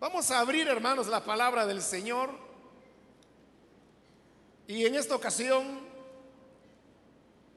Vamos 0.00 0.30
a 0.30 0.38
abrir, 0.38 0.68
hermanos, 0.68 1.08
la 1.08 1.24
palabra 1.24 1.66
del 1.66 1.82
Señor. 1.82 2.30
Y 4.68 4.86
en 4.86 4.94
esta 4.94 5.16
ocasión 5.16 5.80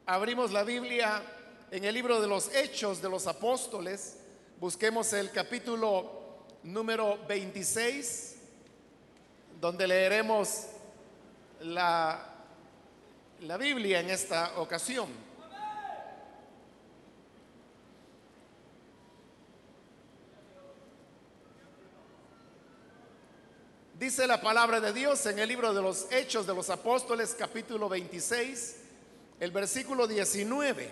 abrimos 0.08 0.52
la 0.52 0.64
Biblia 0.64 1.22
en 1.70 1.84
el 1.84 1.94
libro 1.94 2.20
de 2.20 2.28
los 2.28 2.52
Hechos 2.56 3.00
de 3.00 3.10
los 3.10 3.28
Apóstoles. 3.28 4.18
Busquemos 4.60 5.14
el 5.14 5.30
capítulo 5.30 6.48
número 6.64 7.20
26, 7.28 8.38
donde 9.60 9.88
leeremos 9.88 10.66
la, 11.60 12.26
la 13.42 13.58
Biblia 13.58 14.00
en 14.00 14.10
esta 14.10 14.60
ocasión. 14.60 15.10
Dice 24.02 24.26
la 24.26 24.42
palabra 24.42 24.82
de 24.82 24.94
Dios 24.94 25.24
en 25.28 25.38
el 25.38 25.48
libro 25.48 25.76
de 25.76 25.80
los 25.84 26.12
Hechos 26.12 26.48
de 26.48 26.56
los 26.56 26.72
Apóstoles, 26.72 27.36
capítulo 27.38 27.88
26, 27.88 28.78
el 29.40 29.52
versículo 29.52 30.08
19. 30.08 30.90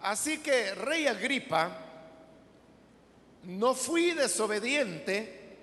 Así 0.00 0.38
que, 0.38 0.74
Rey 0.74 1.06
Agripa, 1.06 1.78
no 3.44 3.72
fui 3.76 4.14
desobediente 4.14 5.56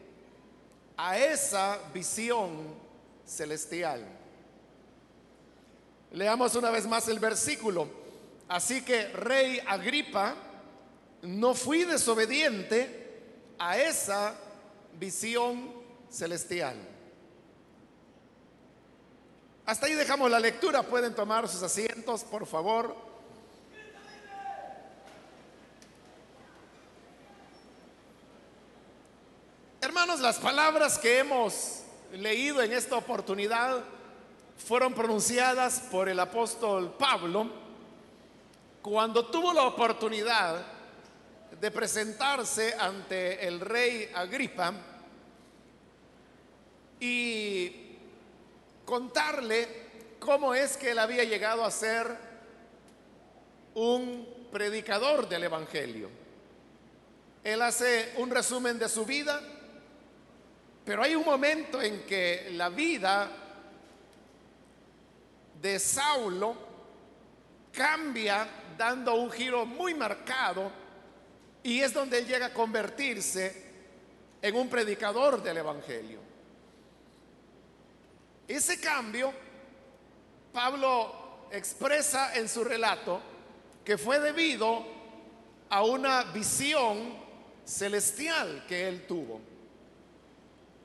a 0.96 1.18
esa 1.18 1.78
visión 1.94 2.74
celestial. 3.26 4.08
Leamos 6.14 6.56
una 6.56 6.72
vez 6.72 6.88
más 6.88 7.10
el 7.10 7.20
versículo. 7.20 7.90
Así 8.48 8.82
que, 8.82 9.10
Rey 9.10 9.60
Agripa, 9.68 10.36
no 11.24 11.54
fui 11.54 11.84
desobediente 11.84 13.10
a 13.60 13.78
esa 13.78 14.34
visión 14.98 15.81
celestial. 16.12 16.76
Hasta 19.66 19.86
ahí 19.86 19.94
dejamos 19.94 20.30
la 20.30 20.40
lectura. 20.40 20.84
Pueden 20.84 21.16
tomar 21.16 21.48
sus 21.48 21.64
asientos, 21.64 22.24
por 22.24 22.46
favor. 22.46 22.96
Hermanos, 29.80 30.20
las 30.20 30.38
palabras 30.38 30.98
que 31.00 31.20
hemos 31.20 31.84
leído 32.12 32.62
en 32.62 32.74
esta 32.74 32.98
oportunidad 32.98 33.84
fueron 34.58 34.94
pronunciadas 34.94 35.80
por 35.92 36.10
el 36.10 36.20
apóstol 36.20 36.96
Pablo 37.00 37.50
cuando 38.82 39.26
tuvo 39.28 39.54
la 39.54 39.64
oportunidad 39.64 40.66
de 41.60 41.72
presentarse 41.72 42.76
ante 42.78 43.48
el 43.48 43.60
rey 43.60 44.10
Agripa 44.14 44.74
y 47.02 47.98
contarle 48.86 49.68
cómo 50.20 50.54
es 50.54 50.78
que 50.78 50.92
él 50.92 51.00
había 51.00 51.24
llegado 51.24 51.66
a 51.66 51.72
ser 51.72 52.16
un 53.74 54.48
predicador 54.52 55.28
del 55.28 55.46
Evangelio. 55.46 56.10
Él 57.44 57.62
hace 57.64 58.14
un 58.18 58.30
resumen 58.30 58.78
de 58.78 58.88
su 58.88 59.04
vida, 59.04 59.42
pero 60.86 61.02
hay 61.02 61.16
un 61.16 61.26
momento 61.26 61.82
en 61.82 62.06
que 62.06 62.52
la 62.52 62.70
vida 62.70 63.32
de 65.60 65.80
Saulo 65.80 66.56
cambia 67.74 68.48
dando 68.78 69.16
un 69.16 69.32
giro 69.32 69.66
muy 69.66 69.96
marcado 69.96 70.72
y 71.64 71.82
es 71.82 71.94
donde 71.94 72.20
él 72.20 72.28
llega 72.28 72.48
a 72.48 72.54
convertirse 72.54 73.72
en 74.40 74.56
un 74.56 74.70
predicador 74.70 75.42
del 75.42 75.58
Evangelio. 75.58 76.31
Ese 78.52 78.82
cambio, 78.82 79.34
Pablo 80.52 81.48
expresa 81.52 82.36
en 82.36 82.50
su 82.50 82.66
relato 82.66 83.22
que 83.86 83.98
fue 83.98 84.20
debido 84.20 84.86
a 85.70 85.86
una 85.86 86.24
visión 86.24 87.14
celestial 87.64 88.66
que 88.68 88.90
él 88.90 89.08
tuvo. 89.08 89.40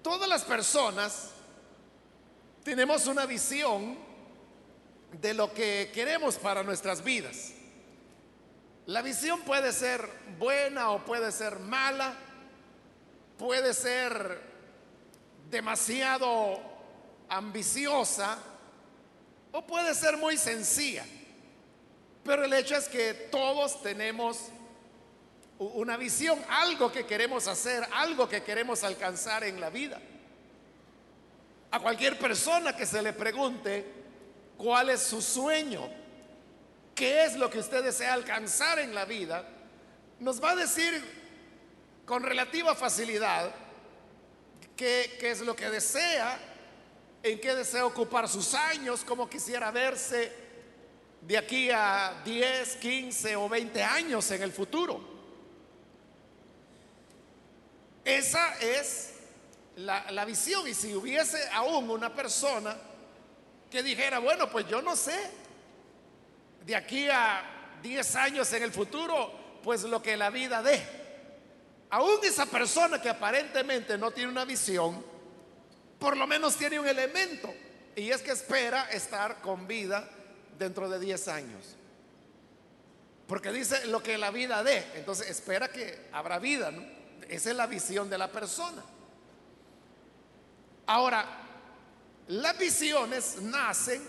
Todas 0.01 0.29
las 0.29 0.45
personas 0.45 1.33
tenemos 2.63 3.09
una 3.09 3.27
visión 3.27 3.99
de 5.21 5.35
lo 5.35 5.53
que 5.53 5.91
queremos 5.93 6.37
para 6.37 6.63
nuestras 6.63 7.03
vidas. 7.03 7.53
La 8.87 9.03
visión 9.03 9.41
puede 9.41 9.73
ser 9.73 10.09
buena 10.39 10.91
o 10.91 11.05
puede 11.05 11.33
ser 11.33 11.59
mala, 11.59 12.15
puede 13.37 13.75
ser 13.75 14.41
demasiado 15.51 16.76
ambiciosa 17.29 18.39
o 19.53 19.67
puede 19.67 19.95
ser 19.95 20.17
muy 20.17 20.37
sencilla. 20.37 21.05
Pero 22.25 22.45
el 22.45 22.53
hecho 22.53 22.77
es 22.77 22.89
que 22.89 23.15
todos 23.15 23.83
tenemos 23.83 24.51
una 25.59 25.97
visión, 25.97 26.39
algo 26.49 26.93
que 26.93 27.07
queremos 27.07 27.49
hacer, 27.49 27.87
algo 27.93 28.29
que 28.29 28.43
queremos 28.43 28.85
alcanzar 28.85 29.45
en 29.45 29.61
la 29.61 29.71
vida. 29.71 30.01
A 31.71 31.81
cualquier 31.81 32.19
persona 32.19 32.77
que 32.77 32.85
se 32.85 33.01
le 33.03 33.13
pregunte 33.13 33.85
cuál 34.59 34.91
es 34.91 35.03
su 35.03 35.23
sueño, 35.23 35.89
qué 36.95 37.25
es 37.25 37.37
lo 37.37 37.49
que 37.49 37.59
usted 37.59 37.83
desea 37.83 38.13
alcanzar 38.13 38.79
en 38.79 38.95
la 38.95 39.05
vida, 39.05 39.47
nos 40.19 40.43
va 40.43 40.51
a 40.51 40.57
decir 40.57 41.03
con 42.05 42.23
relativa 42.23 42.75
facilidad 42.75 43.51
qué, 44.77 45.17
qué 45.19 45.31
es 45.31 45.41
lo 45.41 45.57
que 45.57 45.71
desea 45.71 46.39
en 47.23 47.41
qué 47.41 47.55
desea 47.55 47.85
ocupar 47.85 48.29
sus 48.29 48.55
años, 48.55 49.05
cómo 49.05 49.29
quisiera 49.29 49.71
verse 49.71 50.33
de 51.21 51.37
aquí 51.37 51.71
a 51.71 52.23
10, 52.25 52.77
15 52.77 53.37
o 53.37 53.49
20 53.49 53.83
años 53.83 54.31
en 54.31 54.43
el 54.43 54.53
futuro. 54.53 55.01
Esa 58.05 58.57
es 58.61 59.15
la, 59.77 60.11
la, 60.13 60.25
visión. 60.25 60.69
Y 60.69 60.75
si 60.75 60.95
hubiese 60.95 61.39
aún 61.53 61.91
una 61.91 62.15
persona 62.15 62.77
que 63.69 63.83
dijera, 63.83 64.21
bueno, 64.21 64.49
pues 64.49 64.69
yo 64.69 64.81
no 64.81 64.95
sé, 64.95 65.19
de 66.65 66.77
aquí 66.77 67.09
a 67.11 67.79
10 67.83 68.17
años 68.17 68.53
en 68.53 68.63
el 68.63 68.73
futuro, 68.73 69.33
pues 69.65 69.83
lo 69.83 70.01
que 70.01 70.17
la 70.17 70.31
vida 70.31 70.63
dé. 70.63 70.81
Aún 71.91 72.19
esa 72.23 72.47
persona 72.47 73.01
que 73.01 73.09
aparentemente 73.09 73.99
no 73.99 74.13
tiene 74.13 74.31
una 74.31 74.45
visión, 74.45 75.05
por 75.99 76.17
lo 76.17 76.27
menos 76.27 76.57
tiene 76.57 76.79
un 76.79 76.87
elemento 76.87 77.53
y 77.95 78.11
es 78.11 78.23
que 78.23 78.33
espera 78.33 78.91
estar 78.91 79.41
con 79.41 79.67
vida 79.67 80.09
dentro 80.59 80.89
de 80.89 80.99
10 80.99 81.29
años. 81.29 81.77
Porque 83.27 83.51
dice 83.51 83.87
lo 83.87 84.03
que 84.03 84.19
la 84.19 84.31
vida 84.31 84.63
dé, 84.63 84.85
entonces 84.95 85.29
espera 85.31 85.69
que 85.69 86.09
habrá 86.13 86.39
vida. 86.39 86.71
Esa 87.29 87.51
es 87.51 87.57
la 87.57 87.67
visión 87.67 88.09
de 88.09 88.19
la 88.19 88.31
persona. 88.31 88.83
Ahora, 90.87 91.25
las 92.29 92.59
visiones 92.59 93.43
nacen 93.43 94.03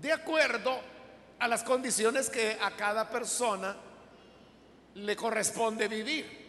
de 0.00 0.12
acuerdo 0.12 0.80
a 1.38 1.46
las 1.46 1.62
condiciones 1.62 2.30
que 2.30 2.58
a 2.60 2.72
cada 2.76 3.08
persona 3.08 3.76
le 4.94 5.16
corresponde 5.16 5.86
vivir. 5.86 6.44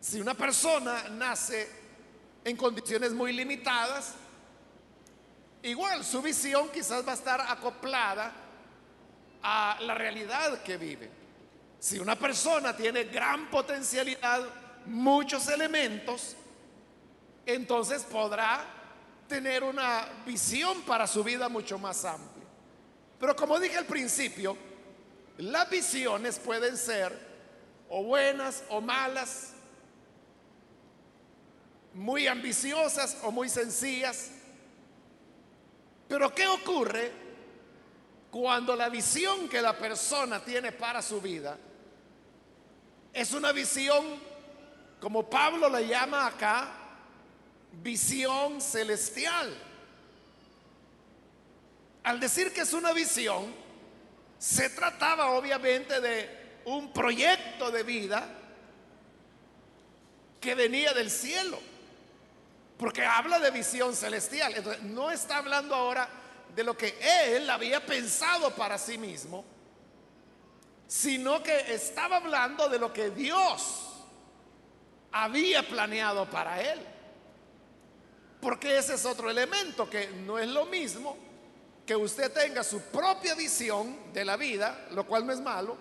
Si 0.00 0.20
una 0.20 0.34
persona 0.34 1.08
nace 1.10 1.83
en 2.44 2.56
condiciones 2.56 3.12
muy 3.12 3.32
limitadas, 3.32 4.14
igual 5.62 6.04
su 6.04 6.20
visión 6.20 6.68
quizás 6.70 7.06
va 7.06 7.12
a 7.12 7.14
estar 7.14 7.40
acoplada 7.40 8.32
a 9.42 9.78
la 9.80 9.94
realidad 9.94 10.62
que 10.62 10.76
vive. 10.76 11.10
Si 11.78 11.98
una 11.98 12.16
persona 12.16 12.76
tiene 12.76 13.04
gran 13.04 13.50
potencialidad, 13.50 14.42
muchos 14.86 15.48
elementos, 15.48 16.36
entonces 17.46 18.02
podrá 18.04 18.64
tener 19.28 19.64
una 19.64 20.06
visión 20.26 20.82
para 20.82 21.06
su 21.06 21.24
vida 21.24 21.48
mucho 21.48 21.78
más 21.78 22.04
amplia. 22.04 22.46
Pero 23.18 23.34
como 23.34 23.58
dije 23.58 23.76
al 23.76 23.86
principio, 23.86 24.56
las 25.38 25.68
visiones 25.68 26.38
pueden 26.38 26.76
ser 26.76 27.18
o 27.88 28.02
buenas 28.02 28.64
o 28.68 28.80
malas, 28.80 29.53
muy 31.94 32.26
ambiciosas 32.26 33.16
o 33.22 33.30
muy 33.30 33.48
sencillas. 33.48 34.30
Pero 36.08 36.34
¿qué 36.34 36.46
ocurre 36.46 37.12
cuando 38.30 38.76
la 38.76 38.88
visión 38.88 39.48
que 39.48 39.62
la 39.62 39.78
persona 39.78 40.44
tiene 40.44 40.72
para 40.72 41.00
su 41.00 41.20
vida 41.20 41.56
es 43.12 43.32
una 43.32 43.52
visión, 43.52 44.04
como 45.00 45.28
Pablo 45.30 45.68
le 45.68 45.86
llama 45.86 46.26
acá, 46.26 46.68
visión 47.82 48.60
celestial? 48.60 49.56
Al 52.02 52.20
decir 52.20 52.52
que 52.52 52.62
es 52.62 52.72
una 52.72 52.92
visión, 52.92 53.54
se 54.38 54.68
trataba 54.70 55.30
obviamente 55.30 56.00
de 56.00 56.60
un 56.66 56.92
proyecto 56.92 57.70
de 57.70 57.82
vida 57.82 58.28
que 60.40 60.54
venía 60.54 60.92
del 60.92 61.10
cielo. 61.10 61.58
Porque 62.84 63.02
habla 63.02 63.38
de 63.38 63.50
visión 63.50 63.96
celestial. 63.96 64.52
Entonces, 64.54 64.82
no 64.82 65.10
está 65.10 65.38
hablando 65.38 65.74
ahora 65.74 66.06
de 66.54 66.62
lo 66.62 66.76
que 66.76 66.98
él 67.34 67.48
había 67.48 67.80
pensado 67.86 68.54
para 68.54 68.76
sí 68.76 68.98
mismo, 68.98 69.42
sino 70.86 71.42
que 71.42 71.72
estaba 71.72 72.16
hablando 72.16 72.68
de 72.68 72.78
lo 72.78 72.92
que 72.92 73.08
Dios 73.08 74.04
había 75.12 75.66
planeado 75.66 76.28
para 76.28 76.60
él. 76.60 76.78
Porque 78.42 78.76
ese 78.76 78.96
es 78.96 79.06
otro 79.06 79.30
elemento 79.30 79.88
que 79.88 80.08
no 80.08 80.38
es 80.38 80.48
lo 80.48 80.66
mismo 80.66 81.16
que 81.86 81.96
usted 81.96 82.30
tenga 82.34 82.62
su 82.62 82.82
propia 82.82 83.34
visión 83.34 84.12
de 84.12 84.26
la 84.26 84.36
vida, 84.36 84.88
lo 84.90 85.06
cual 85.06 85.26
no 85.26 85.32
es 85.32 85.40
malo, 85.40 85.74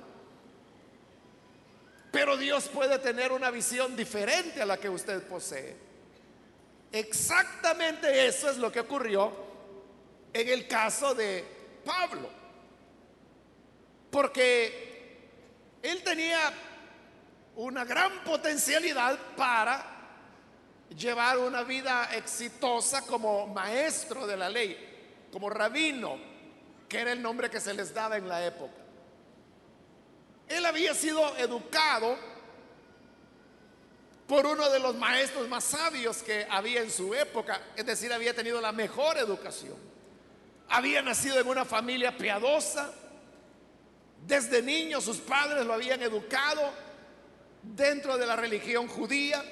pero 2.14 2.38
Dios 2.38 2.70
puede 2.70 2.98
tener 3.00 3.34
una 3.34 3.52
visión 3.52 3.94
diferente 3.94 4.62
a 4.62 4.66
la 4.66 4.78
que 4.78 4.88
usted 4.88 5.22
posee. 5.24 5.92
Exactamente 6.94 8.28
eso 8.28 8.52
es 8.52 8.58
lo 8.58 8.72
que 8.72 8.82
ocurrió 8.82 9.34
en 10.32 10.48
el 10.48 10.68
caso 10.68 11.16
de 11.16 11.44
Pablo. 11.84 12.30
Porque 14.12 15.32
él 15.82 16.04
tenía 16.04 16.54
una 17.56 17.84
gran 17.84 18.24
potencialidad 18.24 19.18
para 19.36 19.84
llevar 20.96 21.40
una 21.40 21.64
vida 21.64 22.14
exitosa 22.16 23.02
como 23.02 23.48
maestro 23.48 24.28
de 24.28 24.38
la 24.38 24.48
ley, 24.48 25.28
como 25.32 25.50
rabino, 25.50 26.20
que 26.88 27.00
era 27.00 27.12
el 27.12 27.24
nombre 27.24 27.50
que 27.50 27.60
se 27.60 27.74
les 27.74 27.92
daba 27.92 28.18
en 28.18 28.30
la 28.30 28.46
época. 28.46 28.84
Él 30.48 30.64
había 30.64 30.94
sido 30.94 31.36
educado 31.38 32.33
por 34.28 34.46
uno 34.46 34.70
de 34.70 34.80
los 34.80 34.96
maestros 34.96 35.48
más 35.50 35.64
sabios 35.64 36.24
que 36.24 36.48
había 36.50 36.82
en 36.82 36.90
su 36.90 37.14
época, 37.14 37.62
es 37.76 37.86
decir, 37.86 38.12
había 38.12 38.34
tenido 38.34 38.62
la 38.62 38.72
mejor 38.72 39.18
educación. 39.18 39.76
Había 40.70 41.02
nacido 41.02 41.40
en 41.40 41.48
una 41.48 41.66
familia 41.66 42.18
piadosa, 42.18 42.92
desde 44.26 44.62
niño 44.62 45.02
sus 45.02 45.18
padres 45.18 45.66
lo 45.66 45.74
habían 45.74 46.02
educado 46.02 46.72
dentro 47.62 48.18
de 48.18 48.26
la 48.26 48.36
religión 48.36 48.88
judía, 48.88 49.44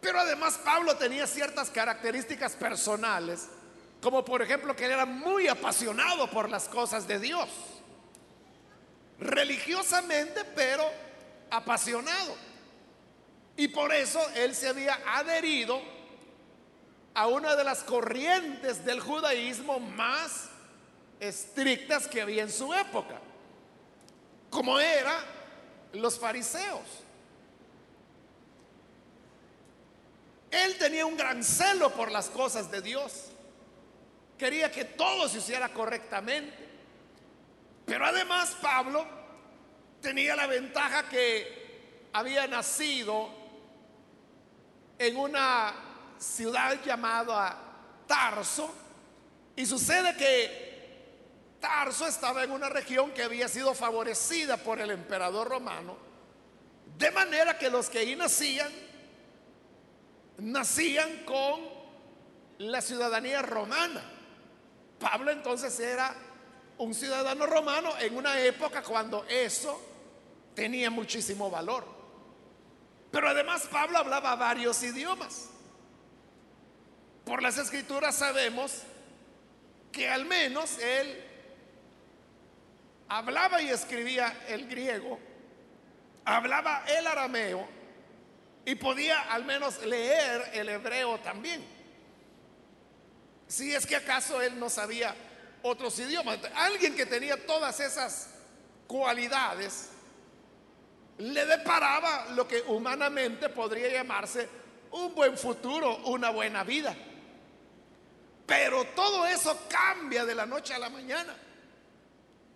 pero 0.00 0.20
además 0.20 0.60
Pablo 0.62 0.96
tenía 0.96 1.26
ciertas 1.26 1.70
características 1.70 2.52
personales, 2.52 3.48
como 4.02 4.22
por 4.22 4.42
ejemplo 4.42 4.76
que 4.76 4.84
él 4.84 4.92
era 4.92 5.06
muy 5.06 5.48
apasionado 5.48 6.28
por 6.30 6.50
las 6.50 6.68
cosas 6.68 7.08
de 7.08 7.18
Dios 7.18 7.48
religiosamente, 9.18 10.44
pero 10.44 10.84
apasionado. 11.50 12.36
Y 13.56 13.68
por 13.68 13.92
eso 13.92 14.20
él 14.34 14.54
se 14.54 14.68
había 14.68 14.98
adherido 15.06 15.80
a 17.14 17.28
una 17.28 17.54
de 17.54 17.64
las 17.64 17.84
corrientes 17.84 18.84
del 18.84 19.00
judaísmo 19.00 19.78
más 19.78 20.48
estrictas 21.20 22.08
que 22.08 22.20
había 22.20 22.42
en 22.42 22.50
su 22.50 22.74
época, 22.74 23.20
como 24.50 24.80
eran 24.80 25.22
los 25.92 26.18
fariseos. 26.18 26.82
Él 30.50 30.76
tenía 30.78 31.06
un 31.06 31.16
gran 31.16 31.42
celo 31.42 31.90
por 31.90 32.10
las 32.10 32.28
cosas 32.30 32.70
de 32.70 32.80
Dios. 32.80 33.26
Quería 34.38 34.70
que 34.70 34.84
todo 34.84 35.28
se 35.28 35.38
hiciera 35.38 35.68
correctamente. 35.68 36.64
Pero 37.86 38.06
además 38.06 38.56
Pablo 38.60 39.06
tenía 40.00 40.36
la 40.36 40.46
ventaja 40.46 41.08
que 41.08 42.08
había 42.12 42.46
nacido 42.46 43.43
en 44.98 45.16
una 45.16 45.72
ciudad 46.18 46.82
llamada 46.84 47.58
Tarso 48.06 48.72
y 49.56 49.66
sucede 49.66 50.16
que 50.16 50.64
Tarso 51.60 52.06
estaba 52.06 52.44
en 52.44 52.50
una 52.50 52.68
región 52.68 53.12
que 53.12 53.22
había 53.22 53.48
sido 53.48 53.74
favorecida 53.74 54.56
por 54.56 54.80
el 54.80 54.90
emperador 54.90 55.48
romano, 55.48 55.96
de 56.98 57.10
manera 57.10 57.58
que 57.58 57.70
los 57.70 57.88
que 57.88 57.98
ahí 57.98 58.14
nacían, 58.16 58.70
nacían 60.38 61.24
con 61.24 61.60
la 62.58 62.80
ciudadanía 62.80 63.42
romana. 63.42 64.02
Pablo 64.98 65.30
entonces 65.30 65.78
era 65.80 66.14
un 66.78 66.92
ciudadano 66.94 67.46
romano 67.46 67.96
en 67.98 68.16
una 68.16 68.40
época 68.40 68.82
cuando 68.82 69.24
eso 69.24 69.80
tenía 70.54 70.90
muchísimo 70.90 71.50
valor. 71.50 72.03
Pero 73.14 73.28
además 73.28 73.68
Pablo 73.70 73.98
hablaba 73.98 74.34
varios 74.34 74.82
idiomas. 74.82 75.48
Por 77.24 77.44
las 77.44 77.56
escrituras 77.58 78.16
sabemos 78.16 78.82
que 79.92 80.10
al 80.10 80.24
menos 80.24 80.76
él 80.80 81.22
hablaba 83.08 83.62
y 83.62 83.70
escribía 83.70 84.36
el 84.48 84.66
griego, 84.66 85.20
hablaba 86.24 86.84
el 86.88 87.06
arameo 87.06 87.68
y 88.64 88.74
podía 88.74 89.32
al 89.32 89.44
menos 89.44 89.80
leer 89.86 90.50
el 90.52 90.68
hebreo 90.70 91.20
también. 91.20 91.64
Si 93.46 93.72
es 93.72 93.86
que 93.86 93.94
acaso 93.94 94.42
él 94.42 94.58
no 94.58 94.68
sabía 94.68 95.14
otros 95.62 95.96
idiomas. 96.00 96.40
Alguien 96.56 96.96
que 96.96 97.06
tenía 97.06 97.46
todas 97.46 97.78
esas 97.78 98.30
cualidades 98.88 99.90
le 101.18 101.46
deparaba 101.46 102.26
lo 102.34 102.46
que 102.46 102.62
humanamente 102.62 103.48
podría 103.48 103.88
llamarse 103.88 104.48
un 104.90 105.14
buen 105.14 105.36
futuro, 105.36 105.96
una 106.06 106.30
buena 106.30 106.64
vida. 106.64 106.94
Pero 108.46 108.84
todo 108.94 109.26
eso 109.26 109.58
cambia 109.68 110.24
de 110.24 110.34
la 110.34 110.46
noche 110.46 110.74
a 110.74 110.78
la 110.78 110.90
mañana. 110.90 111.34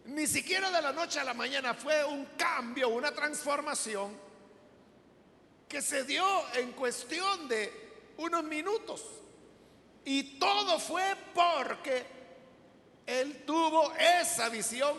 Ni 0.06 0.26
siquiera 0.26 0.70
de 0.70 0.80
la 0.80 0.92
noche 0.92 1.20
a 1.20 1.24
la 1.24 1.34
mañana 1.34 1.74
fue 1.74 2.04
un 2.04 2.24
cambio, 2.36 2.88
una 2.88 3.12
transformación 3.12 4.16
que 5.68 5.82
se 5.82 6.04
dio 6.04 6.24
en 6.54 6.72
cuestión 6.72 7.48
de 7.48 8.12
unos 8.18 8.44
minutos. 8.44 9.04
Y 10.04 10.38
todo 10.38 10.78
fue 10.78 11.14
porque 11.34 12.06
él 13.06 13.44
tuvo 13.44 13.92
esa 13.94 14.48
visión 14.48 14.96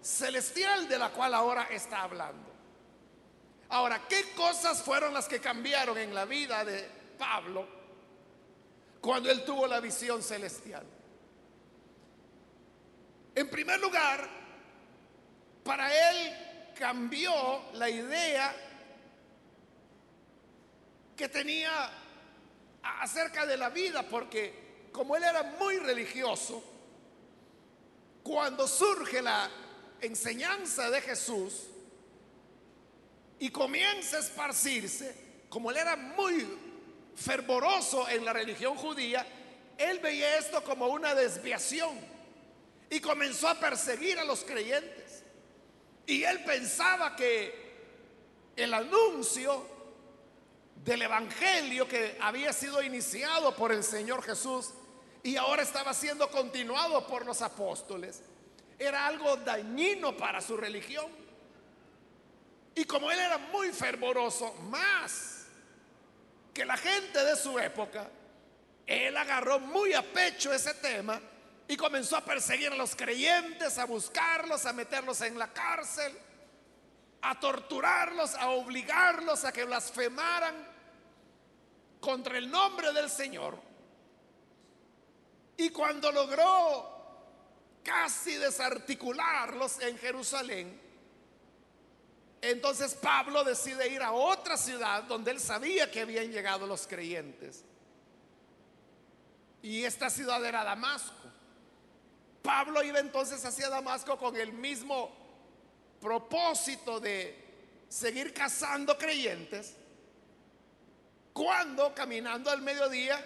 celestial 0.00 0.88
de 0.88 0.98
la 0.98 1.10
cual 1.10 1.34
ahora 1.34 1.68
está 1.70 2.02
hablando. 2.02 2.45
Ahora, 3.68 4.06
¿qué 4.08 4.32
cosas 4.34 4.82
fueron 4.82 5.12
las 5.12 5.26
que 5.26 5.40
cambiaron 5.40 5.98
en 5.98 6.14
la 6.14 6.24
vida 6.24 6.64
de 6.64 6.88
Pablo 7.18 7.66
cuando 9.00 9.30
él 9.30 9.44
tuvo 9.44 9.66
la 9.66 9.80
visión 9.80 10.22
celestial? 10.22 10.84
En 13.34 13.50
primer 13.50 13.80
lugar, 13.80 14.28
para 15.64 16.10
él 16.10 16.72
cambió 16.78 17.32
la 17.74 17.90
idea 17.90 18.54
que 21.16 21.28
tenía 21.28 21.90
acerca 23.00 23.46
de 23.46 23.56
la 23.56 23.70
vida, 23.70 24.02
porque 24.04 24.88
como 24.92 25.16
él 25.16 25.24
era 25.24 25.42
muy 25.42 25.78
religioso, 25.78 26.62
cuando 28.22 28.66
surge 28.68 29.20
la 29.22 29.50
enseñanza 30.00 30.90
de 30.90 31.00
Jesús 31.00 31.68
y 33.38 33.50
comienza 33.50 34.16
a 34.16 34.20
esparcirse, 34.20 35.14
como 35.48 35.70
él 35.70 35.76
era 35.76 35.96
muy 35.96 36.46
fervoroso 37.14 38.08
en 38.08 38.24
la 38.24 38.32
religión 38.32 38.76
judía, 38.76 39.26
él 39.78 39.98
veía 39.98 40.38
esto 40.38 40.62
como 40.62 40.88
una 40.88 41.14
desviación 41.14 41.98
y 42.88 43.00
comenzó 43.00 43.48
a 43.48 43.54
perseguir 43.58 44.18
a 44.18 44.24
los 44.24 44.44
creyentes. 44.44 45.22
Y 46.06 46.22
él 46.22 46.44
pensaba 46.44 47.16
que 47.16 47.66
el 48.56 48.72
anuncio 48.72 49.66
del 50.84 51.02
Evangelio 51.02 51.88
que 51.88 52.16
había 52.20 52.52
sido 52.52 52.82
iniciado 52.82 53.54
por 53.56 53.72
el 53.72 53.82
Señor 53.82 54.22
Jesús 54.22 54.70
y 55.22 55.36
ahora 55.36 55.62
estaba 55.62 55.92
siendo 55.92 56.30
continuado 56.30 57.06
por 57.06 57.26
los 57.26 57.42
apóstoles, 57.42 58.22
era 58.78 59.06
algo 59.06 59.36
dañino 59.36 60.16
para 60.16 60.40
su 60.40 60.56
religión. 60.56 61.06
Y 62.76 62.84
como 62.84 63.10
él 63.10 63.18
era 63.18 63.38
muy 63.38 63.72
fervoroso, 63.72 64.52
más 64.70 65.46
que 66.52 66.66
la 66.66 66.76
gente 66.76 67.24
de 67.24 67.34
su 67.34 67.58
época, 67.58 68.06
él 68.86 69.16
agarró 69.16 69.58
muy 69.58 69.94
a 69.94 70.02
pecho 70.02 70.52
ese 70.52 70.74
tema 70.74 71.18
y 71.66 71.74
comenzó 71.74 72.18
a 72.18 72.24
perseguir 72.24 72.70
a 72.70 72.76
los 72.76 72.94
creyentes, 72.94 73.78
a 73.78 73.86
buscarlos, 73.86 74.66
a 74.66 74.74
meterlos 74.74 75.22
en 75.22 75.38
la 75.38 75.50
cárcel, 75.54 76.12
a 77.22 77.40
torturarlos, 77.40 78.34
a 78.34 78.50
obligarlos 78.50 79.46
a 79.46 79.52
que 79.52 79.64
blasfemaran 79.64 80.54
contra 81.98 82.36
el 82.36 82.50
nombre 82.50 82.92
del 82.92 83.08
Señor. 83.08 83.58
Y 85.56 85.70
cuando 85.70 86.12
logró 86.12 86.94
casi 87.82 88.34
desarticularlos 88.34 89.80
en 89.80 89.96
Jerusalén, 89.96 90.85
Entonces 92.40 92.94
Pablo 92.94 93.44
decide 93.44 93.88
ir 93.88 94.02
a 94.02 94.12
otra 94.12 94.56
ciudad 94.56 95.04
donde 95.04 95.30
él 95.30 95.40
sabía 95.40 95.90
que 95.90 96.02
habían 96.02 96.30
llegado 96.30 96.66
los 96.66 96.86
creyentes. 96.86 97.64
Y 99.62 99.84
esta 99.84 100.10
ciudad 100.10 100.44
era 100.44 100.62
Damasco. 100.62 101.14
Pablo 102.42 102.82
iba 102.84 103.00
entonces 103.00 103.44
hacia 103.44 103.68
Damasco 103.68 104.16
con 104.16 104.36
el 104.36 104.52
mismo 104.52 105.10
propósito 106.00 107.00
de 107.00 107.44
seguir 107.88 108.32
cazando 108.32 108.96
creyentes. 108.96 109.74
Cuando 111.32 111.94
caminando 111.94 112.50
al 112.50 112.62
mediodía 112.62 113.24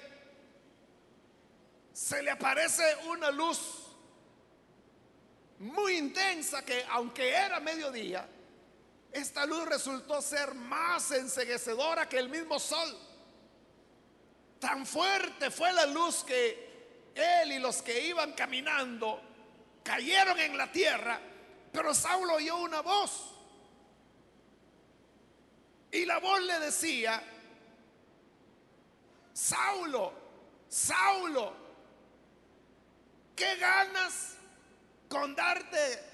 se 1.92 2.22
le 2.22 2.30
aparece 2.30 2.82
una 3.08 3.30
luz 3.30 3.58
muy 5.58 5.98
intensa 5.98 6.64
que 6.64 6.82
aunque 6.88 7.28
era 7.28 7.60
mediodía, 7.60 8.26
esta 9.12 9.44
luz 9.46 9.66
resultó 9.66 10.22
ser 10.22 10.54
más 10.54 11.10
enseguecedora 11.10 12.08
que 12.08 12.18
el 12.18 12.28
mismo 12.28 12.58
sol. 12.58 12.96
Tan 14.58 14.86
fuerte 14.86 15.50
fue 15.50 15.72
la 15.72 15.86
luz 15.86 16.22
que 16.22 17.10
él 17.14 17.52
y 17.52 17.58
los 17.58 17.82
que 17.82 18.06
iban 18.06 18.32
caminando 18.32 19.20
cayeron 19.82 20.38
en 20.38 20.56
la 20.56 20.70
tierra, 20.70 21.20
pero 21.72 21.94
Saulo 21.94 22.34
oyó 22.34 22.56
una 22.58 22.82
voz. 22.82 23.34
Y 25.92 26.04
la 26.04 26.18
voz 26.18 26.40
le 26.42 26.60
decía, 26.60 27.20
Saulo, 29.32 30.12
Saulo, 30.68 31.52
¿qué 33.34 33.56
ganas 33.56 34.36
con 35.08 35.34
darte 35.34 36.09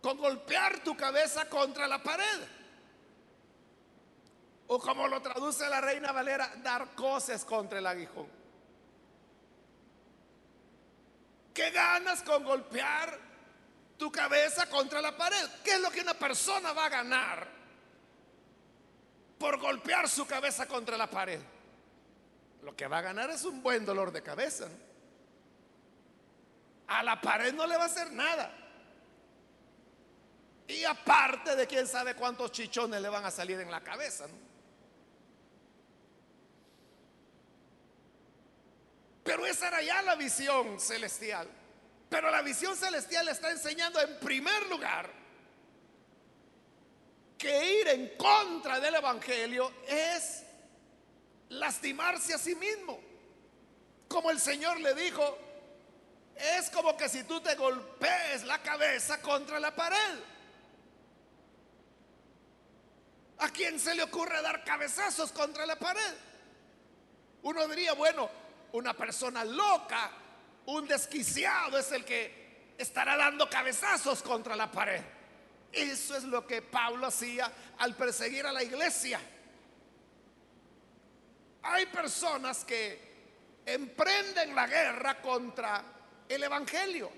con 0.00 0.16
golpear 0.18 0.80
tu 0.80 0.96
cabeza 0.96 1.48
contra 1.48 1.86
la 1.86 2.02
pared. 2.02 2.40
O 4.68 4.78
como 4.78 5.08
lo 5.08 5.20
traduce 5.22 5.68
la 5.68 5.80
reina 5.80 6.12
Valera, 6.12 6.52
dar 6.62 6.94
cosas 6.94 7.44
contra 7.44 7.78
el 7.78 7.86
aguijón. 7.86 8.28
¿Qué 11.54 11.70
ganas 11.70 12.22
con 12.22 12.44
golpear 12.44 13.18
tu 13.96 14.12
cabeza 14.12 14.68
contra 14.68 15.00
la 15.00 15.16
pared? 15.16 15.48
¿Qué 15.64 15.72
es 15.72 15.80
lo 15.80 15.90
que 15.90 16.02
una 16.02 16.14
persona 16.14 16.72
va 16.72 16.86
a 16.86 16.88
ganar 16.88 17.48
por 19.38 19.58
golpear 19.58 20.08
su 20.08 20.26
cabeza 20.26 20.66
contra 20.66 20.96
la 20.96 21.10
pared? 21.10 21.40
Lo 22.62 22.76
que 22.76 22.86
va 22.86 22.98
a 22.98 23.02
ganar 23.02 23.30
es 23.30 23.44
un 23.44 23.62
buen 23.62 23.84
dolor 23.84 24.12
de 24.12 24.22
cabeza. 24.22 24.68
A 26.86 27.02
la 27.02 27.20
pared 27.20 27.52
no 27.54 27.66
le 27.66 27.76
va 27.76 27.84
a 27.84 27.86
hacer 27.86 28.12
nada. 28.12 28.57
Aparte 30.88 31.54
de 31.54 31.66
quién 31.66 31.86
sabe 31.86 32.14
cuántos 32.14 32.50
chichones 32.50 33.02
le 33.02 33.08
van 33.08 33.24
a 33.24 33.30
salir 33.30 33.60
en 33.60 33.70
la 33.70 33.82
cabeza. 33.82 34.26
Pero 39.22 39.44
esa 39.44 39.68
era 39.68 39.82
ya 39.82 40.00
la 40.00 40.14
visión 40.14 40.80
celestial. 40.80 41.46
Pero 42.08 42.30
la 42.30 42.40
visión 42.40 42.74
celestial 42.74 43.28
está 43.28 43.50
enseñando 43.50 44.00
en 44.00 44.18
primer 44.18 44.66
lugar 44.68 45.10
que 47.36 47.80
ir 47.80 47.88
en 47.88 48.16
contra 48.16 48.80
del 48.80 48.94
Evangelio 48.94 49.70
es 49.86 50.42
lastimarse 51.50 52.32
a 52.32 52.38
sí 52.38 52.54
mismo. 52.54 52.98
Como 54.08 54.30
el 54.30 54.40
Señor 54.40 54.80
le 54.80 54.94
dijo, 54.94 55.38
es 56.34 56.70
como 56.70 56.96
que 56.96 57.10
si 57.10 57.24
tú 57.24 57.42
te 57.42 57.54
golpees 57.56 58.44
la 58.44 58.62
cabeza 58.62 59.20
contra 59.20 59.60
la 59.60 59.76
pared. 59.76 60.18
¿A 63.38 63.50
quién 63.50 63.78
se 63.78 63.94
le 63.94 64.02
ocurre 64.02 64.42
dar 64.42 64.64
cabezazos 64.64 65.30
contra 65.32 65.64
la 65.64 65.78
pared? 65.78 66.14
Uno 67.42 67.66
diría, 67.68 67.92
bueno, 67.92 68.28
una 68.72 68.94
persona 68.94 69.44
loca, 69.44 70.10
un 70.66 70.86
desquiciado 70.88 71.78
es 71.78 71.92
el 71.92 72.04
que 72.04 72.74
estará 72.76 73.16
dando 73.16 73.48
cabezazos 73.48 74.22
contra 74.22 74.56
la 74.56 74.70
pared. 74.70 75.02
Eso 75.70 76.16
es 76.16 76.24
lo 76.24 76.46
que 76.46 76.62
Pablo 76.62 77.06
hacía 77.06 77.52
al 77.78 77.94
perseguir 77.94 78.46
a 78.46 78.52
la 78.52 78.62
iglesia. 78.62 79.20
Hay 81.62 81.86
personas 81.86 82.64
que 82.64 83.62
emprenden 83.66 84.54
la 84.54 84.66
guerra 84.66 85.20
contra 85.20 85.84
el 86.28 86.42
Evangelio 86.42 87.17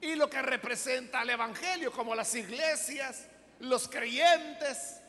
y 0.00 0.14
lo 0.14 0.30
que 0.30 0.40
representa 0.42 1.22
el 1.22 1.30
Evangelio, 1.30 1.90
como 1.90 2.14
las 2.14 2.34
iglesias, 2.34 3.26
los 3.60 3.88
creyentes, 3.88 5.00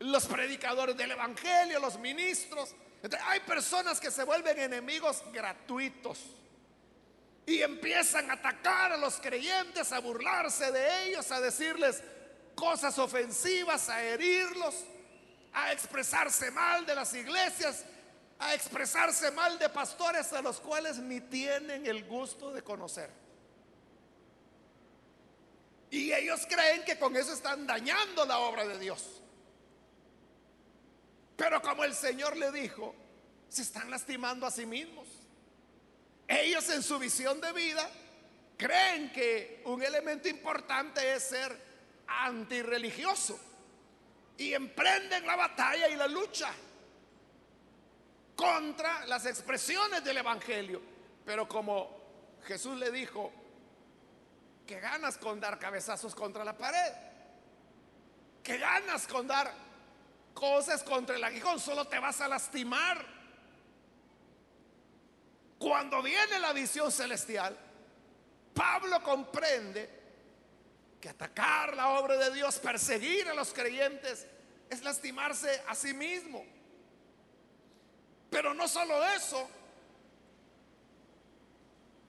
los 0.00 0.26
predicadores 0.26 0.96
del 0.96 1.12
Evangelio, 1.12 1.78
los 1.80 1.98
ministros. 1.98 2.74
hay 3.24 3.40
personas 3.40 4.00
que 4.00 4.10
se 4.10 4.24
vuelven 4.24 4.58
enemigos 4.58 5.22
gratuitos 5.32 6.18
y 7.46 7.62
empiezan 7.62 8.30
a 8.30 8.34
atacar 8.34 8.92
a 8.92 8.96
los 8.96 9.14
creyentes, 9.20 9.92
a 9.92 10.00
burlarse 10.00 10.70
de 10.70 11.04
ellos, 11.04 11.30
a 11.30 11.40
decirles 11.40 12.02
cosas 12.54 12.98
ofensivas, 12.98 13.88
a 13.88 14.02
herirlos, 14.02 14.74
a 15.52 15.72
expresarse 15.72 16.50
mal 16.50 16.84
de 16.84 16.94
las 16.94 17.14
iglesias, 17.14 17.84
a 18.38 18.54
expresarse 18.54 19.30
mal 19.30 19.58
de 19.58 19.68
pastores 19.68 20.32
a 20.32 20.42
los 20.42 20.60
cuales 20.60 20.98
ni 20.98 21.20
tienen 21.20 21.86
el 21.86 22.04
gusto 22.04 22.52
de 22.52 22.62
conocer. 22.62 23.27
Y 25.90 26.12
ellos 26.12 26.46
creen 26.48 26.84
que 26.84 26.98
con 26.98 27.16
eso 27.16 27.32
están 27.32 27.66
dañando 27.66 28.24
la 28.26 28.38
obra 28.38 28.66
de 28.66 28.78
Dios. 28.78 29.22
Pero 31.36 31.62
como 31.62 31.84
el 31.84 31.94
Señor 31.94 32.36
le 32.36 32.50
dijo, 32.52 32.94
se 33.48 33.62
están 33.62 33.90
lastimando 33.90 34.46
a 34.46 34.50
sí 34.50 34.66
mismos. 34.66 35.06
Ellos 36.26 36.68
en 36.68 36.82
su 36.82 36.98
visión 36.98 37.40
de 37.40 37.52
vida 37.52 37.88
creen 38.56 39.10
que 39.12 39.62
un 39.64 39.82
elemento 39.82 40.28
importante 40.28 41.14
es 41.14 41.22
ser 41.22 41.56
antirreligioso. 42.06 43.38
Y 44.36 44.52
emprenden 44.52 45.26
la 45.26 45.36
batalla 45.36 45.88
y 45.88 45.96
la 45.96 46.06
lucha 46.06 46.52
contra 48.36 49.04
las 49.06 49.26
expresiones 49.26 50.04
del 50.04 50.18
Evangelio. 50.18 50.80
Pero 51.24 51.48
como 51.48 51.98
Jesús 52.44 52.78
le 52.78 52.90
dijo, 52.90 53.32
¿Qué 54.68 54.80
ganas 54.80 55.16
con 55.16 55.40
dar 55.40 55.58
cabezazos 55.58 56.14
contra 56.14 56.44
la 56.44 56.54
pared? 56.54 56.92
¿Qué 58.42 58.58
ganas 58.58 59.06
con 59.06 59.26
dar 59.26 59.50
cosas 60.34 60.82
contra 60.82 61.16
el 61.16 61.24
aguijón? 61.24 61.58
Solo 61.58 61.86
te 61.86 61.98
vas 61.98 62.20
a 62.20 62.28
lastimar. 62.28 63.02
Cuando 65.58 66.02
viene 66.02 66.38
la 66.38 66.52
visión 66.52 66.92
celestial, 66.92 67.56
Pablo 68.52 69.02
comprende 69.02 69.88
que 71.00 71.08
atacar 71.08 71.74
la 71.74 71.98
obra 71.98 72.18
de 72.18 72.30
Dios, 72.30 72.58
perseguir 72.58 73.26
a 73.26 73.32
los 73.32 73.54
creyentes, 73.54 74.26
es 74.68 74.82
lastimarse 74.82 75.62
a 75.66 75.74
sí 75.74 75.94
mismo. 75.94 76.44
Pero 78.28 78.52
no 78.52 78.68
solo 78.68 79.02
eso, 79.06 79.48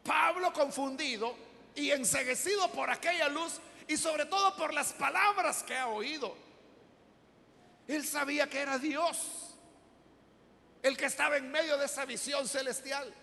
Pablo 0.04 0.52
confundido 0.52 1.48
y 1.76 1.92
enseguecido 1.92 2.72
por 2.72 2.90
aquella 2.90 3.30
luz 3.30 3.60
y 3.88 3.98
sobre 3.98 4.26
todo 4.26 4.56
por 4.56 4.74
las 4.74 4.94
palabras 4.94 5.64
que 5.64 5.76
ha 5.76 5.88
oído. 5.88 6.36
Él 7.88 8.06
sabía 8.06 8.50
que 8.50 8.60
era 8.60 8.78
Dios 8.78 9.50
el 10.82 10.96
que 10.96 11.06
estaba 11.06 11.38
en 11.38 11.52
medio 11.52 11.78
de 11.78 11.86
esa 11.86 12.06
visión 12.06 12.48
celestial. 12.48 13.14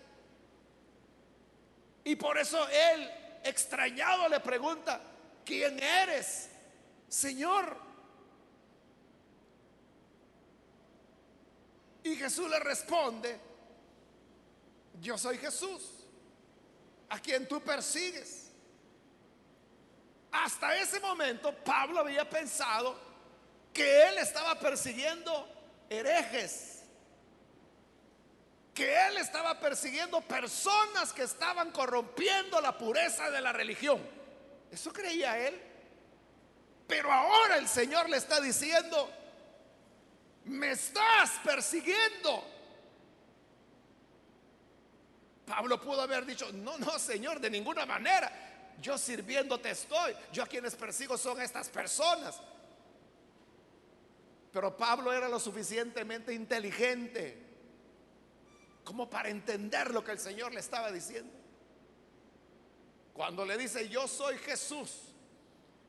Y 2.03 2.15
por 2.15 2.37
eso 2.37 2.67
él, 2.69 3.11
extrañado, 3.43 4.29
le 4.29 4.39
pregunta, 4.39 5.01
¿quién 5.43 5.81
eres, 5.81 6.49
Señor? 7.07 7.77
Y 12.03 12.15
Jesús 12.15 12.49
le 12.49 12.59
responde, 12.59 13.37
yo 15.01 15.17
soy 15.17 15.37
Jesús, 15.37 15.96
a 17.09 17.19
quien 17.19 17.47
tú 17.47 17.61
persigues. 17.61 18.51
Hasta 20.31 20.77
ese 20.77 20.99
momento 20.99 21.53
Pablo 21.63 21.99
había 21.99 22.29
pensado 22.29 22.99
que 23.73 24.07
él 24.07 24.17
estaba 24.17 24.59
persiguiendo 24.59 25.47
herejes, 25.89 26.83
que 28.73 29.07
él 29.07 29.17
estaba 29.17 29.59
persiguiendo 29.59 30.21
personas 30.21 31.13
que 31.13 31.23
estaban 31.23 31.71
corrompiendo 31.71 32.61
la 32.61 32.77
pureza 32.77 33.29
de 33.31 33.41
la 33.41 33.51
religión. 33.51 33.99
Eso 34.71 34.91
creía 34.91 35.39
él. 35.47 35.59
Pero 36.87 37.11
ahora 37.11 37.57
el 37.57 37.67
Señor 37.67 38.09
le 38.09 38.17
está 38.17 38.39
diciendo, 38.39 39.11
me 40.45 40.71
estás 40.71 41.31
persiguiendo. 41.43 42.56
Pablo 45.47 45.79
pudo 45.79 46.01
haber 46.01 46.25
dicho, 46.25 46.51
no, 46.51 46.77
no, 46.77 46.99
Señor, 46.99 47.39
de 47.39 47.49
ninguna 47.49 47.85
manera 47.85 48.29
yo 48.81 48.97
sirviéndote 48.97 49.71
estoy, 49.71 50.13
yo 50.31 50.43
a 50.43 50.47
quienes 50.47 50.75
persigo 50.75 51.17
son 51.17 51.41
estas 51.41 51.69
personas. 51.69 52.39
Pero 54.51 54.75
Pablo 54.75 55.13
era 55.13 55.29
lo 55.29 55.39
suficientemente 55.39 56.33
inteligente 56.33 57.45
como 58.83 59.09
para 59.09 59.29
entender 59.29 59.91
lo 59.91 60.03
que 60.03 60.11
el 60.11 60.19
Señor 60.19 60.53
le 60.53 60.59
estaba 60.59 60.91
diciendo. 60.91 61.31
Cuando 63.13 63.45
le 63.45 63.57
dice, 63.57 63.89
yo 63.89 64.07
soy 64.07 64.37
Jesús, 64.37 65.13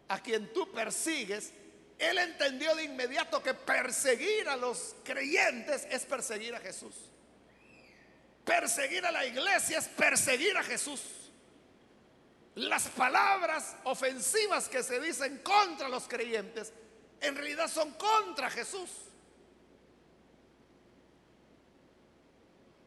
a 0.09 0.21
quien 0.23 0.53
tú 0.53 0.71
persigues, 0.73 1.53
él 1.99 2.17
entendió 2.19 2.75
de 2.77 2.85
inmediato 2.85 3.43
que 3.43 3.55
perseguir 3.55 4.49
a 4.49 4.57
los 4.57 4.95
creyentes 5.05 5.87
es 5.91 6.05
perseguir 6.07 6.55
a 6.55 6.61
Jesús. 6.61 6.95
Perseguir 8.49 9.05
a 9.05 9.12
la 9.12 9.26
iglesia 9.26 9.76
es 9.76 9.88
perseguir 9.88 10.57
a 10.57 10.62
Jesús. 10.62 11.02
Las 12.55 12.88
palabras 12.88 13.76
ofensivas 13.85 14.71
que 14.71 14.83
se 14.83 14.99
dicen 15.00 15.43
contra 15.45 15.87
los 15.90 16.09
creyentes 16.09 16.73
en 17.21 17.37
realidad 17.37 17.69
son 17.69 17.93
contra 17.93 18.49
Jesús. 18.49 18.88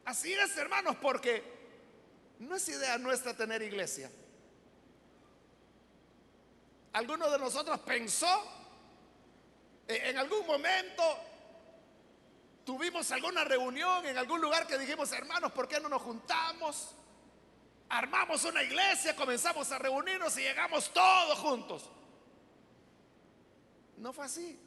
Así 0.04 0.34
es, 0.34 0.58
hermanos, 0.58 0.96
porque 1.00 1.44
no 2.40 2.56
es 2.56 2.68
idea 2.68 2.98
nuestra 2.98 3.38
tener 3.38 3.62
iglesia. 3.62 4.10
Alguno 6.94 7.30
de 7.30 7.38
nosotros 7.38 7.80
pensó 7.82 8.52
eh, 9.88 10.02
en 10.06 10.18
algún 10.18 10.44
momento 10.48 11.04
tuvimos 12.66 13.12
alguna 13.12 13.44
reunión 13.44 14.06
en 14.06 14.18
algún 14.18 14.42
lugar 14.42 14.68
que 14.68 14.78
dijimos, 14.78 15.12
hermanos, 15.12 15.52
¿por 15.52 15.68
qué 15.68 15.80
no 15.80 15.90
nos 15.90 16.02
juntamos? 16.02 16.96
Armamos 17.90 18.44
una 18.46 18.64
iglesia, 18.64 19.16
comenzamos 19.16 19.72
a 19.72 19.78
reunirnos 19.78 20.38
y 20.38 20.42
llegamos 20.42 20.92
todos 20.94 21.38
juntos. 21.40 21.90
No 23.98 24.14
fue 24.14 24.26
así. 24.26 24.60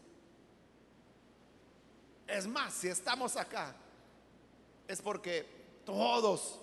Es 2.26 2.46
más, 2.46 2.72
si 2.74 2.88
estamos 2.88 3.36
acá, 3.36 3.74
es 4.86 5.00
porque 5.00 5.46
todos 5.84 6.60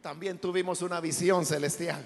también 0.00 0.38
tuvimos 0.38 0.82
una 0.82 1.00
visión 1.00 1.44
celestial. 1.44 2.04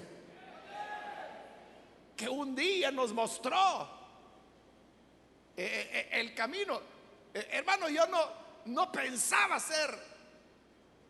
Que 2.15 2.29
un 2.29 2.55
día 2.55 2.91
nos 2.91 3.13
mostró 3.13 3.89
eh, 5.57 5.89
eh, 5.93 6.09
eh, 7.33 7.47
hermano, 7.51 7.89
yo 7.89 8.05
no, 8.07 8.19
no 8.65 8.91
pensaba 8.91 9.59
ser 9.59 9.97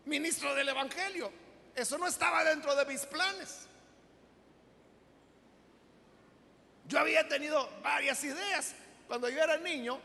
ministro 0.05 0.53
del 0.55 0.69
Evangelio. 0.69 1.31
Eso 1.75 1.97
no 1.97 2.07
estaba 2.07 2.43
dentro 2.43 2.75
de 2.75 2.85
mis 2.85 3.05
planes. 3.05 3.67
Yo 6.87 6.99
había 6.99 7.27
tenido 7.27 7.69
varias 7.81 8.23
ideas. 8.23 8.73
Cuando 9.07 9.29
yo 9.29 9.41
era 9.41 9.57
niño, 9.57 9.99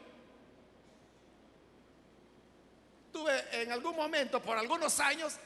tuve 3.13 3.63
en 3.63 3.73
algún 3.73 3.97
momento, 3.97 4.41
por 4.41 4.57
algunos 4.57 5.01
años, 5.01 5.37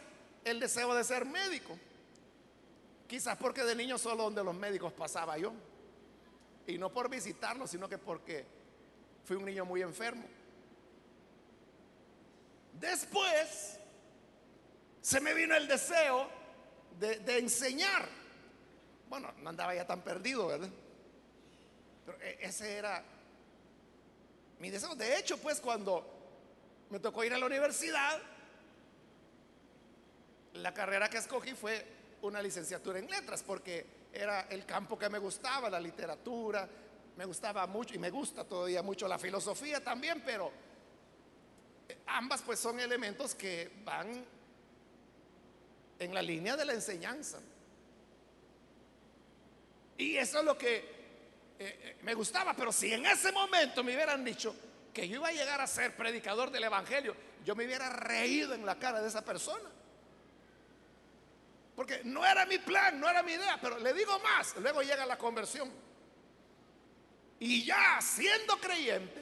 el 0.45 0.61
deseo 0.61 0.95
de 0.95 1.05
ser 1.05 1.25
médico. 1.25 1.79
Quizás 3.07 3.37
porque 3.37 3.65
de 3.65 3.75
niño 3.75 3.99
solo 3.99 4.25
donde 4.25 4.45
los 4.45 4.55
médicos 4.55 4.93
pasaba 4.93 5.37
yo. 5.39 5.53
Y 6.67 6.79
no 6.79 6.93
por 6.93 7.09
visitarlos, 7.09 7.71
sino 7.71 7.89
que 7.89 7.99
porque 7.99 8.61
Fui 9.31 9.37
un 9.37 9.45
niño 9.45 9.65
muy 9.65 9.81
enfermo. 9.81 10.25
Después 12.73 13.79
se 15.01 15.21
me 15.21 15.35
vino 15.35 15.55
el 15.57 15.67
deseo 15.67 16.29
de, 16.99 17.39
enseñar. 17.39 18.09
Bueno, 19.09 19.33
no 19.39 19.51
andaba 19.51 19.75
ya 19.75 19.87
tan 19.87 20.03
perdido, 20.03 20.47
¿verdad? 20.49 20.69
Pero 22.07 22.21
e, 22.21 22.39
ese 22.41 22.77
era 22.77 23.03
mi 24.59 24.71
deseo. 24.71 24.95
De 24.95 25.19
hecho, 25.19 25.39
pues 25.39 25.61
cuando 25.61 26.07
me 26.91 27.01
tocó 27.01 27.25
ir 27.25 27.33
a 27.33 27.39
la 27.39 27.47
universidad, 27.47 28.21
la 30.55 30.75
carrera 30.75 31.09
que 31.09 31.19
escogí 31.19 31.55
fue 31.55 31.85
una 32.23 32.43
licenciatura 32.43 32.99
en 32.99 33.11
letras, 33.11 33.43
porque 33.43 33.87
era 34.13 34.43
el 34.51 34.67
campo 34.67 34.99
que 34.99 35.09
me 35.09 35.19
gustaba, 35.19 35.71
la 35.71 35.81
literatura, 35.81 36.69
me 37.17 37.25
gustaba 37.25 37.67
mucho 37.67 37.95
y 37.95 37.99
me 37.99 38.11
gusta 38.11 38.45
todavía 38.45 38.83
mucho 38.83 39.09
la 39.09 39.19
filosofía 39.19 39.83
también, 39.83 40.23
pero 40.25 40.51
ambas 42.17 42.43
pues 42.43 42.59
son 42.59 42.81
elementos 42.81 43.35
que 43.35 43.71
van 43.85 44.25
en 45.99 46.15
la 46.15 46.23
línea 46.23 46.57
de 46.57 46.65
la 46.65 46.73
enseñanza. 46.73 47.39
Y 49.99 50.17
eso 50.17 50.39
es 50.39 50.45
lo 50.45 50.57
que 50.57 50.77
eh, 50.77 50.85
eh, 51.59 51.97
me 52.03 52.15
gustaba, 52.15 52.55
pero 52.55 52.73
si 52.73 52.93
en 52.93 53.05
ese 53.05 53.33
momento 53.33 53.85
me 53.85 53.95
hubieran 53.95 54.25
dicho 54.25 54.55
que 54.95 55.07
yo 55.07 55.17
iba 55.17 55.29
a 55.29 55.33
llegar 55.33 55.61
a 55.61 55.67
ser 55.67 55.95
predicador 55.95 56.51
del 56.51 56.65
Evangelio, 56.65 57.15
yo 57.45 57.55
me 57.55 57.67
hubiera 57.67 57.91
reído 57.91 58.55
en 58.55 58.65
la 58.65 58.79
cara 58.79 59.01
de 59.01 59.09
esa 59.09 59.25
persona. 59.25 59.69
Porque 61.77 62.01
no 62.05 62.27
era 62.27 62.47
mi 62.47 62.59
plan, 62.59 62.99
no 62.99 63.09
era 63.09 63.23
mi 63.23 63.33
idea, 63.33 63.59
pero 63.61 63.79
le 63.79 63.93
digo 63.93 64.19
más, 64.21 64.57
luego 64.57 64.83
llega 64.83 65.07
la 65.07 65.19
conversión. 65.19 65.71
Y 67.39 67.65
ya 67.65 67.99
siendo 68.01 68.59
creyente, 68.59 69.20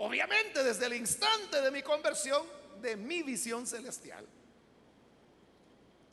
obviamente 0.00 0.62
desde 0.62 0.86
el 0.86 0.94
instante 0.94 1.60
de 1.60 1.70
mi 1.70 1.82
conversión, 1.82 2.46
de 2.80 2.96
mi 2.96 3.22
visión 3.22 3.66
celestial, 3.66 4.26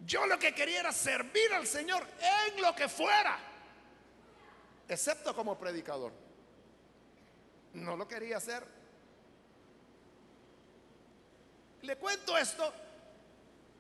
yo 0.06 0.26
lo 0.28 0.38
que 0.38 0.54
quería 0.54 0.82
era 0.82 0.92
servir 0.92 1.54
al 1.54 1.66
Señor 1.66 2.06
en 2.20 2.62
lo 2.62 2.76
que 2.76 2.90
fuera, 2.90 3.40
excepto 4.88 5.34
como 5.34 5.58
predicador. 5.58 6.12
No 7.74 7.96
lo 7.96 8.08
quería 8.08 8.38
hacer. 8.38 8.64
Le 11.82 11.96
cuento 11.96 12.38
esto 12.38 12.74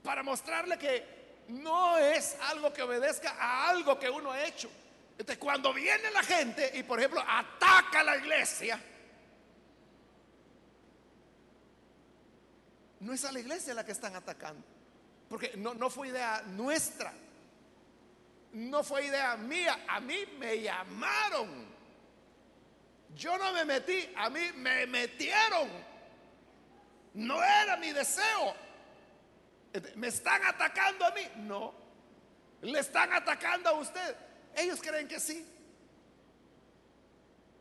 para 0.03 0.23
mostrarle 0.23 0.77
que 0.77 1.43
no 1.49 1.97
es 1.97 2.37
algo 2.43 2.71
que 2.71 2.81
obedezca 2.81 3.35
a 3.37 3.69
algo 3.69 3.99
que 3.99 4.09
uno 4.09 4.31
ha 4.31 4.45
hecho. 4.45 4.69
Entonces, 5.11 5.37
cuando 5.37 5.73
viene 5.73 6.09
la 6.11 6.23
gente 6.23 6.71
y, 6.75 6.83
por 6.83 6.99
ejemplo, 6.99 7.21
ataca 7.27 8.03
la 8.03 8.17
iglesia, 8.17 8.79
no 13.07 13.13
es 13.13 13.23
a 13.23 13.31
la 13.31 13.39
iglesia 13.39 13.73
la 13.73 13.85
que 13.85 13.93
están 13.93 14.17
atacando. 14.17 14.61
Porque 15.29 15.53
no, 15.55 15.73
no 15.73 15.89
fue 15.89 16.09
idea 16.09 16.43
nuestra. 16.45 17.13
No 18.51 18.83
fue 18.83 19.05
idea 19.05 19.37
mía. 19.37 19.85
A 19.87 20.01
mí 20.01 20.25
me 20.37 20.61
llamaron. 20.61 21.65
Yo 23.15 23.37
no 23.37 23.53
me 23.53 23.63
metí, 23.63 24.13
a 24.13 24.29
mí 24.29 24.41
me 24.57 24.85
metieron. 24.87 25.69
No 27.13 27.41
era 27.41 27.77
mi 27.77 27.93
deseo. 27.93 28.53
¿Me 29.95 30.07
están 30.07 30.43
atacando 30.43 31.05
a 31.05 31.11
mí? 31.11 31.21
No. 31.37 31.73
Le 32.61 32.77
están 32.77 33.13
atacando 33.13 33.69
a 33.69 33.73
usted. 33.73 34.17
Ellos 34.53 34.81
creen 34.81 35.07
que 35.07 35.21
sí. 35.21 35.49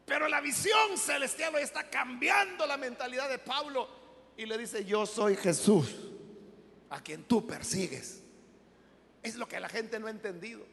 Pero 0.07 0.27
la 0.27 0.41
visión 0.41 0.99
celestial 0.99 1.55
hoy 1.55 1.63
está 1.63 1.89
cambiando 1.89 2.67
la 2.67 2.77
mentalidad 2.77 3.29
de 3.29 3.39
Pablo 3.39 3.96
y 4.37 4.47
le 4.47 4.59
dice, 4.59 4.85
yo 4.85 5.07
soy 5.07 5.37
Jesús, 5.37 5.95
a 6.91 7.01
quien 7.03 7.25
tú 7.25 7.47
persigues. 7.47 8.23
Es 9.23 9.37
lo 9.37 9.49
que 9.49 9.59
la 9.59 9.69
gente 9.69 9.99
no 9.99 10.07
ha 10.07 10.11
entendido. 10.11 10.65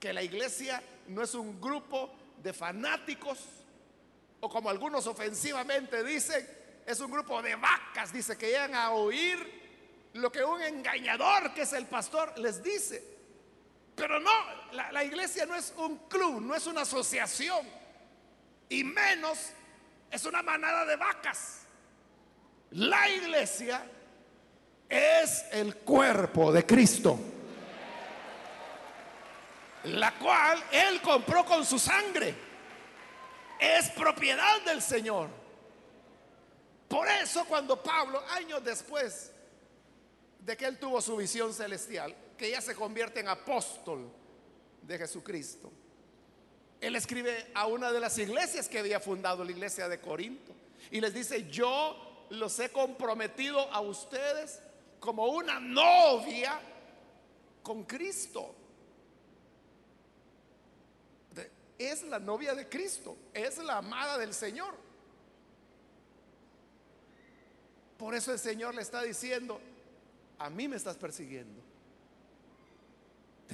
Que 0.00 0.12
la 0.12 0.22
iglesia 0.22 0.82
no 1.08 1.22
es 1.22 1.34
un 1.34 1.60
grupo 1.60 2.10
de 2.42 2.52
fanáticos 2.52 3.38
o 4.40 4.48
como 4.48 4.70
algunos 4.70 5.06
ofensivamente 5.06 6.04
dicen, 6.04 6.46
es 6.86 7.00
un 7.00 7.10
grupo 7.10 7.42
de 7.42 7.56
vacas, 7.56 8.12
dice, 8.12 8.36
que 8.36 8.46
llegan 8.46 8.74
a 8.74 8.90
oír 8.90 9.38
lo 10.14 10.30
que 10.30 10.42
un 10.44 10.62
engañador 10.62 11.52
que 11.54 11.62
es 11.62 11.72
el 11.72 11.86
pastor 11.86 12.38
les 12.38 12.62
dice. 12.62 13.16
Pero 13.94 14.20
no, 14.20 14.30
la, 14.72 15.04
iglesia 15.04 15.46
no 15.46 15.54
es 15.54 15.72
un 15.78 15.96
club, 16.08 16.40
no 16.42 16.54
es 16.54 16.66
una 16.66 16.82
asociación. 16.82 17.66
Y 18.68 18.84
menos 18.84 19.38
es 20.10 20.24
una 20.26 20.42
manada 20.42 20.84
de 20.84 20.96
vacas. 20.96 21.65
La 22.72 23.08
iglesia 23.08 23.84
es 24.88 25.44
el 25.52 25.76
cuerpo 25.76 26.52
de 26.52 26.66
Cristo, 26.66 27.18
la 29.84 30.12
cual 30.18 30.62
Él 30.72 31.00
compró 31.00 31.44
con 31.44 31.64
su 31.64 31.78
sangre. 31.78 32.34
Es 33.58 33.90
propiedad 33.90 34.60
del 34.62 34.82
Señor. 34.82 35.28
Por 36.88 37.08
eso 37.08 37.44
cuando 37.46 37.82
Pablo, 37.82 38.22
años 38.30 38.62
después 38.62 39.32
de 40.40 40.56
que 40.56 40.66
Él 40.66 40.78
tuvo 40.78 41.00
su 41.00 41.16
visión 41.16 41.52
celestial, 41.52 42.14
que 42.36 42.50
ya 42.50 42.60
se 42.60 42.74
convierte 42.74 43.20
en 43.20 43.28
apóstol 43.28 44.10
de 44.82 44.98
Jesucristo. 44.98 45.72
Él 46.80 46.94
escribe 46.94 47.50
a 47.54 47.66
una 47.66 47.90
de 47.90 47.98
las 47.98 48.16
iglesias 48.18 48.68
que 48.68 48.78
había 48.78 49.00
fundado, 49.00 49.42
la 49.42 49.50
iglesia 49.50 49.88
de 49.88 49.98
Corinto, 49.98 50.52
y 50.90 51.00
les 51.00 51.14
dice, 51.14 51.48
yo 51.50 52.05
los 52.30 52.58
he 52.58 52.70
comprometido 52.70 53.60
a 53.72 53.80
ustedes 53.80 54.60
como 55.00 55.26
una 55.26 55.60
novia 55.60 56.60
con 57.62 57.84
Cristo. 57.84 58.54
es 61.78 62.02
la 62.04 62.18
novia 62.18 62.54
de 62.54 62.68
Cristo, 62.68 63.16
es 63.34 63.58
la 63.58 63.78
amada 63.78 64.18
del 64.18 64.32
Señor. 64.32 64.74
Por 67.98 68.14
eso 68.14 68.32
el 68.32 68.38
Señor 68.38 68.74
le 68.74 68.82
está 68.82 69.02
diciendo, 69.02 69.60
a 70.38 70.50
mí 70.50 70.68
me 70.68 70.76
estás 70.76 70.96
persiguiendo. 70.96 71.62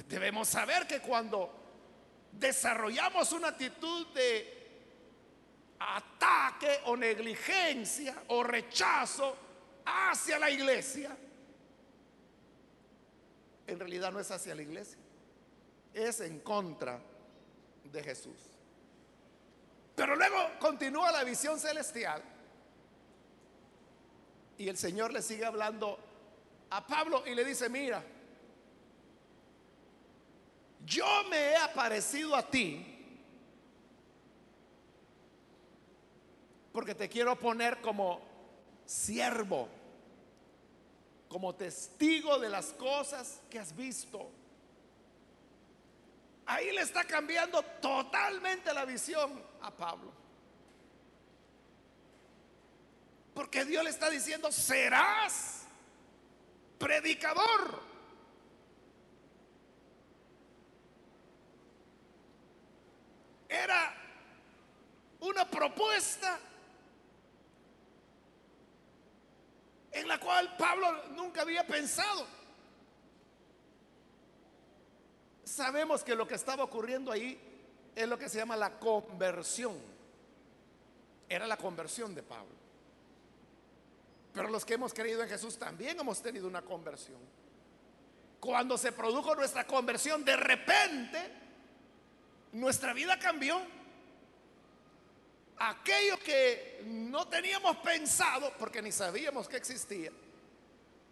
Debemos 0.07 0.49
saber 0.49 0.87
que 0.87 0.99
cuando 0.99 1.51
desarrollamos 2.31 3.31
una 3.31 3.49
actitud 3.49 4.07
de 4.13 4.52
ataque 5.83 6.81
o 6.85 6.95
negligencia 6.95 8.23
o 8.29 8.43
rechazo 8.43 9.35
hacia 9.85 10.39
la 10.39 10.49
iglesia, 10.49 11.15
en 13.67 13.79
realidad 13.79 14.11
no 14.11 14.19
es 14.19 14.31
hacia 14.31 14.55
la 14.55 14.61
iglesia, 14.61 14.97
es 15.93 16.21
en 16.21 16.39
contra 16.39 16.99
de 17.83 18.03
Jesús. 18.03 18.37
Pero 19.95 20.15
luego 20.15 20.37
continúa 20.59 21.11
la 21.11 21.23
visión 21.23 21.59
celestial 21.59 22.23
y 24.57 24.67
el 24.67 24.77
Señor 24.77 25.11
le 25.11 25.21
sigue 25.21 25.45
hablando 25.45 25.99
a 26.69 26.85
Pablo 26.87 27.23
y 27.27 27.35
le 27.35 27.45
dice, 27.45 27.69
mira, 27.69 28.03
yo 30.85 31.05
me 31.29 31.51
he 31.51 31.55
aparecido 31.55 32.35
a 32.35 32.49
ti 32.49 32.92
porque 36.73 36.95
te 36.95 37.07
quiero 37.07 37.37
poner 37.37 37.79
como 37.81 38.19
siervo, 38.85 39.69
como 41.29 41.53
testigo 41.53 42.39
de 42.39 42.49
las 42.49 42.73
cosas 42.73 43.39
que 43.49 43.59
has 43.59 43.75
visto. 43.75 44.29
Ahí 46.47 46.71
le 46.71 46.81
está 46.81 47.03
cambiando 47.05 47.61
totalmente 47.79 48.73
la 48.73 48.85
visión 48.85 49.41
a 49.61 49.69
Pablo. 49.71 50.11
Porque 53.35 53.65
Dios 53.65 53.83
le 53.83 53.91
está 53.91 54.09
diciendo, 54.09 54.51
serás 54.51 55.65
predicador. 56.79 57.81
Era 63.47 63.95
una 65.19 65.47
propuesta 65.47 66.39
en 69.93 70.07
la 70.07 70.19
cual 70.19 70.55
Pablo 70.57 71.07
nunca 71.09 71.41
había 71.41 71.65
pensado. 71.65 72.25
Sabemos 75.43 76.03
que 76.03 76.15
lo 76.15 76.27
que 76.27 76.35
estaba 76.35 76.63
ocurriendo 76.63 77.11
ahí 77.11 77.39
es 77.95 78.07
lo 78.07 78.17
que 78.17 78.27
se 78.27 78.37
llama 78.39 78.55
la 78.55 78.79
conversión. 78.79 79.77
Era 81.29 81.45
la 81.45 81.57
conversión 81.57 82.15
de 82.15 82.23
Pablo. 82.23 82.63
Pero 84.33 84.49
los 84.49 84.65
que 84.65 84.73
hemos 84.73 84.93
creído 84.93 85.21
en 85.21 85.29
Jesús 85.29 85.57
también 85.57 85.99
hemos 85.99 86.21
tenido 86.21 86.47
una 86.47 86.63
conversión. 86.63 87.19
Cuando 88.39 88.77
se 88.77 88.91
produjo 88.91 89.35
nuestra 89.35 89.65
conversión, 89.65 90.25
de 90.25 90.35
repente 90.35 91.31
nuestra 92.51 92.93
vida 92.93 93.17
cambió. 93.19 93.61
Aquello 95.65 96.19
que 96.19 96.81
no 96.87 97.25
teníamos 97.29 97.77
pensado, 97.77 98.51
porque 98.59 98.81
ni 98.81 98.91
sabíamos 98.91 99.47
que 99.47 99.55
existía, 99.55 100.11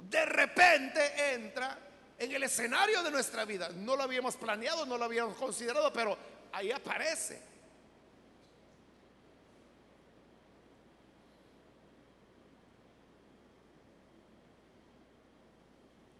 de 0.09 0.25
repente 0.25 1.33
entra 1.33 1.79
en 2.19 2.33
el 2.33 2.43
escenario 2.43 3.01
de 3.01 3.11
nuestra 3.11 3.45
vida. 3.45 3.69
No 3.69 3.95
lo 3.95 4.03
habíamos 4.03 4.35
planeado, 4.35 4.85
no 4.85 4.97
lo 4.97 5.05
habíamos 5.05 5.37
considerado, 5.37 5.93
pero 5.93 6.17
ahí 6.51 6.69
aparece. 6.69 7.41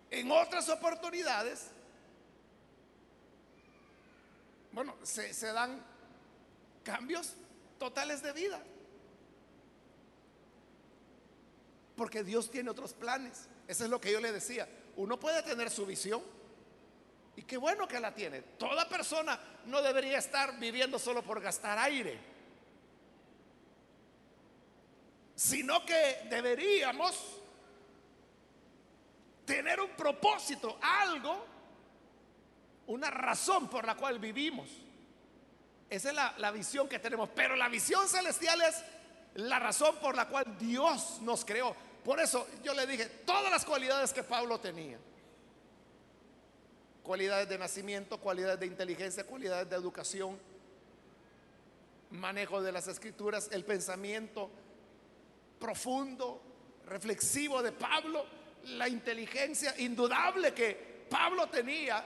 En 0.10 0.32
otras 0.32 0.70
oportunidades, 0.70 1.68
bueno, 4.72 4.96
se, 5.04 5.34
se 5.34 5.52
dan 5.52 5.84
cambios 6.86 7.36
totales 7.82 8.22
de 8.22 8.32
vida. 8.32 8.62
Porque 11.96 12.24
Dios 12.24 12.52
tiene 12.52 12.70
otros 12.70 12.94
planes. 12.94 13.48
Eso 13.68 13.86
es 13.86 13.90
lo 13.90 14.00
que 14.00 14.12
yo 14.12 14.20
le 14.20 14.32
decía. 14.32 14.70
Uno 14.98 15.20
puede 15.20 15.42
tener 15.42 15.72
su 15.72 15.84
visión. 15.88 16.22
Y 17.36 17.42
qué 17.42 17.58
bueno 17.58 17.88
que 17.88 18.00
la 18.00 18.14
tiene. 18.14 18.44
Toda 18.60 18.88
persona 18.88 19.40
no 19.66 19.82
debería 19.82 20.20
estar 20.20 20.60
viviendo 20.60 21.00
solo 21.00 21.24
por 21.24 21.42
gastar 21.42 21.80
aire. 21.80 22.20
Sino 25.36 25.84
que 25.84 26.28
deberíamos 26.30 27.16
tener 29.44 29.80
un 29.82 29.90
propósito, 29.98 30.78
algo, 30.80 31.48
una 32.86 33.10
razón 33.10 33.68
por 33.68 33.86
la 33.86 33.98
cual 33.98 34.20
vivimos. 34.20 34.70
Esa 35.92 36.10
es 36.10 36.16
la, 36.16 36.52
visión 36.52 36.88
que 36.88 37.00
tenemos. 37.00 37.30
Pero 37.36 37.58
la 37.58 37.68
visión 37.68 38.08
celestial 38.08 38.62
es 38.62 38.82
la 39.36 39.60
razón 39.60 39.98
por 39.98 40.16
la 40.16 40.30
cual 40.30 40.58
Dios 40.58 41.20
nos 41.22 41.44
creó. 41.44 41.76
Por 42.06 42.22
eso 42.22 42.48
yo 42.64 42.74
le 42.74 42.88
dije 42.88 43.08
todas 43.26 43.52
las 43.52 43.66
cualidades 43.66 44.14
que 44.14 44.24
Pablo 44.24 44.58
tenía. 44.58 44.98
Cualidades 47.04 47.50
de 47.50 47.58
nacimiento, 47.58 48.18
cualidades 48.20 48.62
de 48.62 48.68
inteligencia, 48.68 49.26
cualidades 49.26 49.70
de 49.70 49.76
educación, 49.76 50.40
manejo 52.12 52.62
de 52.62 52.72
las 52.72 52.88
escrituras, 52.88 53.50
el 53.52 53.66
pensamiento 53.66 54.50
profundo, 55.60 56.42
reflexivo 56.86 57.62
de 57.62 57.74
Pablo, 57.74 58.26
la 58.64 58.88
inteligencia 58.88 59.76
indudable 59.80 60.54
que 60.54 61.06
Pablo 61.10 61.50
tenía. 61.50 62.06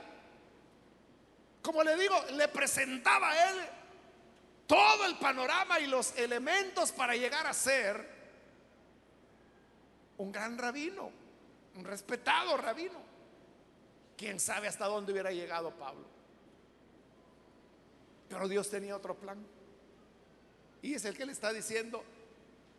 Como 1.62 1.84
le 1.84 1.96
digo, 1.96 2.16
le 2.32 2.48
presentaba 2.48 3.30
a 3.30 3.50
él 3.50 3.75
todo 4.66 5.06
el 5.06 5.16
panorama 5.18 5.78
y 5.80 5.86
los 5.86 6.16
elementos 6.16 6.92
para 6.92 7.14
llegar 7.14 7.46
a 7.46 7.54
ser 7.54 8.16
un 10.18 10.32
gran 10.32 10.58
rabino, 10.58 11.10
un 11.76 11.84
respetado 11.84 12.56
rabino. 12.56 12.98
Quién 14.16 14.40
sabe 14.40 14.66
hasta 14.66 14.86
dónde 14.86 15.12
hubiera 15.12 15.30
llegado 15.30 15.70
Pablo. 15.72 16.06
Pero 18.28 18.48
Dios 18.48 18.70
tenía 18.70 18.96
otro 18.96 19.14
plan. 19.14 19.38
Y 20.82 20.94
es 20.94 21.04
el 21.04 21.16
que 21.16 21.26
le 21.26 21.32
está 21.32 21.52
diciendo, 21.52 22.02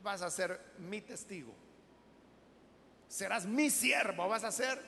vas 0.04 0.22
a 0.22 0.32
ser 0.32 0.60
mi 0.80 1.02
testigo. 1.02 1.54
Serás 3.08 3.46
mi 3.46 3.70
siervo, 3.70 4.28
vas 4.28 4.44
a 4.44 4.52
ser 4.52 4.82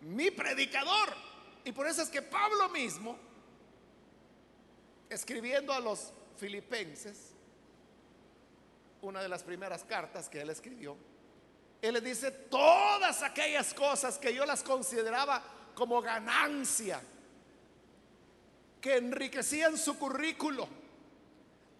mi 0.00 0.30
predicador. 0.30 1.14
Y 1.64 1.72
por 1.72 1.86
eso 1.86 2.02
es 2.02 2.08
que 2.08 2.22
Pablo 2.22 2.68
mismo, 2.70 3.16
escribiendo 5.10 5.72
a 5.72 5.80
los 5.80 6.12
filipenses, 6.38 7.32
una 9.02 9.20
de 9.20 9.28
las 9.28 9.42
primeras 9.42 9.84
cartas 9.84 10.28
que 10.28 10.40
él 10.40 10.50
escribió, 10.50 10.96
él 11.82 11.94
le 11.94 12.00
dice 12.00 12.30
todas 12.30 13.22
aquellas 13.22 13.74
cosas 13.74 14.18
que 14.18 14.32
yo 14.32 14.46
las 14.46 14.62
consideraba 14.62 15.42
como 15.74 16.00
ganancia, 16.00 17.02
que 18.80 18.96
enriquecían 18.96 19.76
su 19.76 19.98
currículo. 19.98 20.68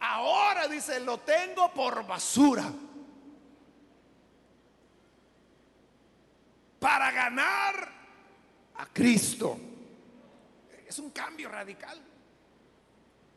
Ahora 0.00 0.66
dice, 0.66 0.98
lo 1.00 1.20
tengo 1.20 1.72
por 1.72 2.06
basura. 2.06 2.72
Para 6.78 7.12
ganar 7.12 7.92
a 8.76 8.86
Cristo. 8.86 9.58
Es 10.86 10.98
un 10.98 11.10
cambio 11.10 11.50
radical. 11.50 12.00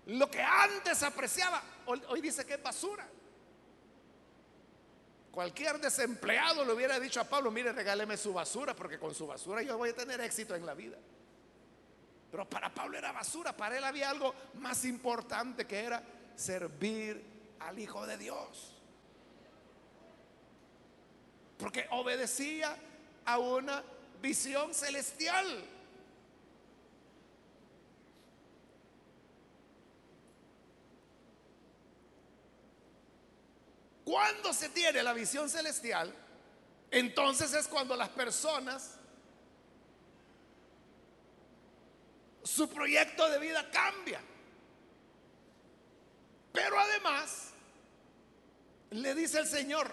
Lo 0.07 0.29
que 0.29 0.41
antes 0.41 1.01
apreciaba, 1.03 1.61
hoy, 1.85 2.21
dice 2.21 2.45
que 2.45 2.55
es 2.55 2.63
basura. 2.63 3.07
Cualquier 5.31 5.79
desempleado 5.79 6.63
le 6.65 6.73
hubiera 6.73 6.99
dicho 6.99 7.19
a 7.19 7.23
Pablo, 7.23 7.49
mire, 7.49 7.71
regáleme 7.71 8.17
su 8.17 8.33
basura, 8.33 8.75
porque 8.75 8.99
con 8.99 9.15
su 9.15 9.25
basura 9.25 9.61
yo 9.61 9.77
voy 9.77 9.89
a 9.89 9.95
tener 9.95 10.21
éxito 10.21 10.55
en 10.55 10.65
la 10.65 10.73
vida. 10.73 10.97
Pero 12.29 12.49
para 12.49 12.73
Pablo 12.73 12.97
era 12.97 13.11
basura, 13.11 13.55
para 13.55 13.77
él 13.77 13.83
había 13.83 14.09
algo 14.09 14.33
más 14.55 14.85
importante 14.85 15.65
que 15.65 15.79
era 15.79 16.03
servir 16.35 17.23
al 17.59 17.79
Hijo 17.79 18.05
de 18.05 18.17
Dios. 18.17 18.75
Porque 21.57 21.87
obedecía 21.91 22.75
a 23.25 23.37
una 23.37 23.83
visión 24.21 24.73
celestial. 24.73 25.45
Cuando 34.03 34.53
se 34.53 34.69
tiene 34.69 35.01
la 35.01 35.13
visión 35.13 35.49
celestial, 35.49 36.13
entonces 36.91 37.53
es 37.53 37.67
cuando 37.67 37.95
las 37.95 38.09
personas, 38.09 38.97
su 42.43 42.69
proyecto 42.69 43.29
de 43.29 43.39
vida 43.39 43.69
cambia. 43.71 44.21
además 46.53 47.49
le 48.91 49.15
dice 49.15 49.39
el 49.39 49.47
Señor 49.47 49.91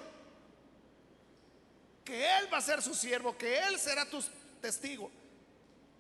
que 2.05 2.38
Él 2.38 2.53
va 2.53 2.59
a 2.59 2.62
ser 2.62 2.83
su 2.83 2.94
siervo, 2.94 3.37
que 3.37 3.59
Él 3.59 3.79
será 3.79 4.05
tu 4.05 4.23
testigo. 4.61 5.11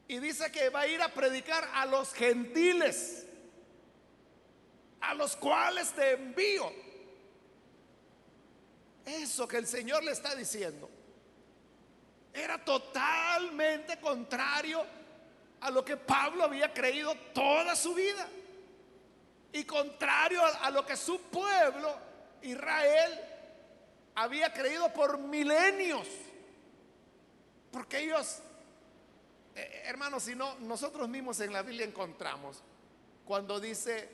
Y 0.08 0.18
dice 0.18 0.50
que 0.50 0.68
va 0.70 0.80
a 0.80 0.86
ir 0.86 1.00
a 1.00 1.14
predicar 1.14 1.68
a 1.72 1.86
los 1.86 2.12
gentiles, 2.12 3.26
a 5.00 5.14
los 5.14 5.36
cuales 5.36 5.92
te 5.92 6.12
envío. 6.12 6.89
Eso 9.04 9.48
que 9.48 9.56
el 9.56 9.66
Señor 9.66 10.04
le 10.04 10.12
está 10.12 10.34
diciendo 10.34 10.88
era 12.32 12.64
totalmente 12.64 13.98
contrario 13.98 14.84
a 15.60 15.70
lo 15.70 15.84
que 15.84 15.96
Pablo 15.96 16.44
había 16.44 16.72
creído 16.72 17.14
toda 17.34 17.74
su 17.74 17.94
vida 17.94 18.28
y 19.52 19.64
contrario 19.64 20.42
a 20.44 20.70
lo 20.70 20.86
que 20.86 20.96
su 20.96 21.20
pueblo, 21.22 21.94
Israel, 22.42 23.20
había 24.14 24.52
creído 24.52 24.92
por 24.92 25.18
milenios. 25.18 26.06
Porque 27.72 27.98
ellos, 28.00 28.38
eh, 29.56 29.82
hermanos, 29.86 30.22
si 30.22 30.34
no, 30.34 30.56
nosotros 30.60 31.08
mismos 31.08 31.40
en 31.40 31.52
la 31.52 31.62
Biblia 31.62 31.84
encontramos 31.84 32.62
cuando 33.24 33.58
dice 33.60 34.08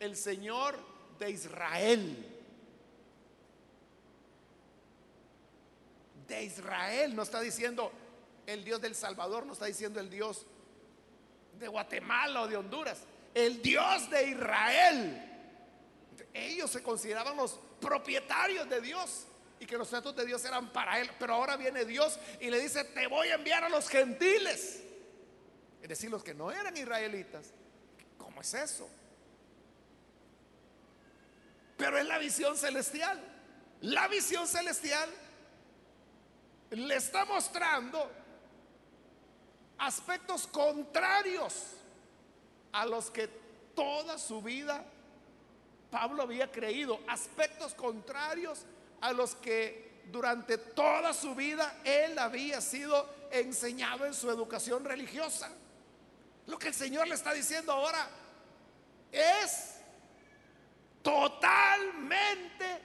el 0.00 0.16
Señor 0.16 0.76
de 1.18 1.30
Israel. 1.30 2.35
De 6.26 6.42
Israel, 6.42 7.14
no 7.14 7.22
está 7.22 7.40
diciendo 7.40 7.92
el 8.46 8.64
Dios 8.64 8.80
del 8.80 8.94
Salvador, 8.94 9.46
no 9.46 9.52
está 9.52 9.66
diciendo 9.66 10.00
el 10.00 10.10
Dios 10.10 10.46
de 11.58 11.68
Guatemala 11.68 12.42
o 12.42 12.48
de 12.48 12.56
Honduras, 12.56 12.98
el 13.34 13.62
Dios 13.62 14.10
de 14.10 14.28
Israel. 14.30 15.22
Ellos 16.32 16.70
se 16.70 16.82
consideraban 16.82 17.36
los 17.36 17.58
propietarios 17.80 18.68
de 18.68 18.80
Dios 18.80 19.26
y 19.58 19.66
que 19.66 19.78
los 19.78 19.88
tratos 19.88 20.14
de 20.16 20.26
Dios 20.26 20.44
eran 20.44 20.72
para 20.72 21.00
él. 21.00 21.10
Pero 21.18 21.34
ahora 21.34 21.56
viene 21.56 21.84
Dios 21.84 22.18
y 22.40 22.50
le 22.50 22.60
dice, 22.60 22.84
te 22.84 23.06
voy 23.06 23.28
a 23.28 23.34
enviar 23.34 23.64
a 23.64 23.68
los 23.68 23.88
gentiles. 23.88 24.82
Es 25.82 25.88
decir, 25.88 26.10
los 26.10 26.22
que 26.22 26.34
no 26.34 26.50
eran 26.50 26.76
israelitas. 26.76 27.52
¿Cómo 28.18 28.40
es 28.40 28.52
eso? 28.54 28.88
Pero 31.76 31.98
es 31.98 32.06
la 32.06 32.18
visión 32.18 32.56
celestial. 32.56 33.22
La 33.82 34.08
visión 34.08 34.46
celestial 34.46 35.08
le 36.70 36.96
está 36.96 37.24
mostrando 37.24 38.10
aspectos 39.78 40.46
contrarios 40.46 41.72
a 42.72 42.84
los 42.86 43.10
que 43.10 43.28
toda 43.74 44.18
su 44.18 44.42
vida 44.42 44.84
Pablo 45.90 46.22
había 46.22 46.50
creído, 46.50 47.00
aspectos 47.08 47.74
contrarios 47.74 48.64
a 49.00 49.12
los 49.12 49.34
que 49.36 50.02
durante 50.10 50.58
toda 50.58 51.12
su 51.12 51.34
vida 51.34 51.80
él 51.84 52.18
había 52.18 52.60
sido 52.60 53.08
enseñado 53.30 54.04
en 54.04 54.14
su 54.14 54.30
educación 54.30 54.84
religiosa. 54.84 55.50
Lo 56.46 56.58
que 56.58 56.68
el 56.68 56.74
Señor 56.74 57.08
le 57.08 57.14
está 57.14 57.32
diciendo 57.32 57.72
ahora 57.72 58.08
es 59.10 59.76
totalmente 61.02 62.82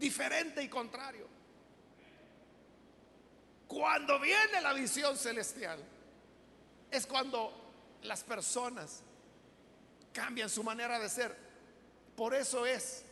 diferente 0.00 0.62
y 0.62 0.68
contrario. 0.68 1.28
Cuando 3.68 4.18
viene 4.18 4.60
la 4.60 4.72
visión 4.72 5.16
celestial, 5.16 5.78
es 6.90 7.06
cuando 7.06 7.52
las 8.02 8.24
personas 8.24 9.02
cambian 10.12 10.48
su 10.48 10.64
manera 10.64 10.98
de 10.98 11.08
ser. 11.08 11.36
Por 12.16 12.34
eso 12.34 12.66
es 12.66 13.04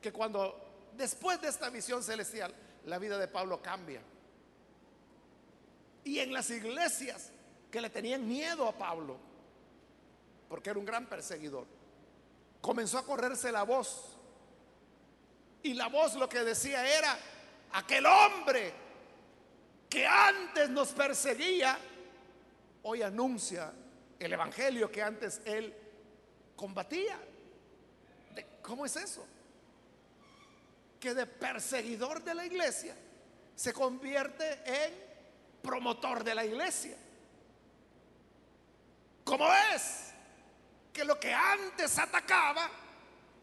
que 0.00 0.12
cuando 0.12 0.90
después 0.96 1.40
de 1.40 1.48
esta 1.48 1.70
visión 1.70 2.02
celestial, 2.02 2.54
la 2.84 2.98
vida 2.98 3.18
de 3.18 3.26
Pablo 3.26 3.60
cambia. 3.60 4.02
Y 6.04 6.18
en 6.20 6.32
las 6.32 6.50
iglesias 6.50 7.30
que 7.70 7.80
le 7.80 7.90
tenían 7.90 8.28
miedo 8.28 8.68
a 8.68 8.78
Pablo, 8.78 9.16
porque 10.48 10.70
era 10.70 10.78
un 10.78 10.84
gran 10.84 11.06
perseguidor, 11.06 11.66
comenzó 12.60 12.98
a 12.98 13.04
correrse 13.04 13.50
la 13.50 13.64
voz. 13.64 14.13
Y 15.64 15.72
la 15.72 15.88
voz 15.88 16.14
lo 16.16 16.28
que 16.28 16.44
decía 16.44 16.86
era, 16.86 17.18
aquel 17.72 18.04
hombre 18.04 18.70
que 19.88 20.06
antes 20.06 20.68
nos 20.68 20.92
perseguía, 20.92 21.78
hoy 22.82 23.00
anuncia 23.00 23.72
el 24.18 24.32
Evangelio 24.34 24.92
que 24.92 25.02
antes 25.02 25.40
él 25.46 25.74
combatía. 26.54 27.18
¿Cómo 28.60 28.84
es 28.84 28.94
eso? 28.96 29.26
Que 31.00 31.14
de 31.14 31.24
perseguidor 31.24 32.22
de 32.22 32.34
la 32.34 32.44
iglesia 32.44 32.94
se 33.54 33.72
convierte 33.72 34.60
en 34.66 34.92
promotor 35.62 36.24
de 36.24 36.34
la 36.34 36.44
iglesia. 36.44 36.98
¿Cómo 39.24 39.50
es? 39.74 40.12
Que 40.92 41.06
lo 41.06 41.18
que 41.18 41.32
antes 41.32 41.98
atacaba, 41.98 42.68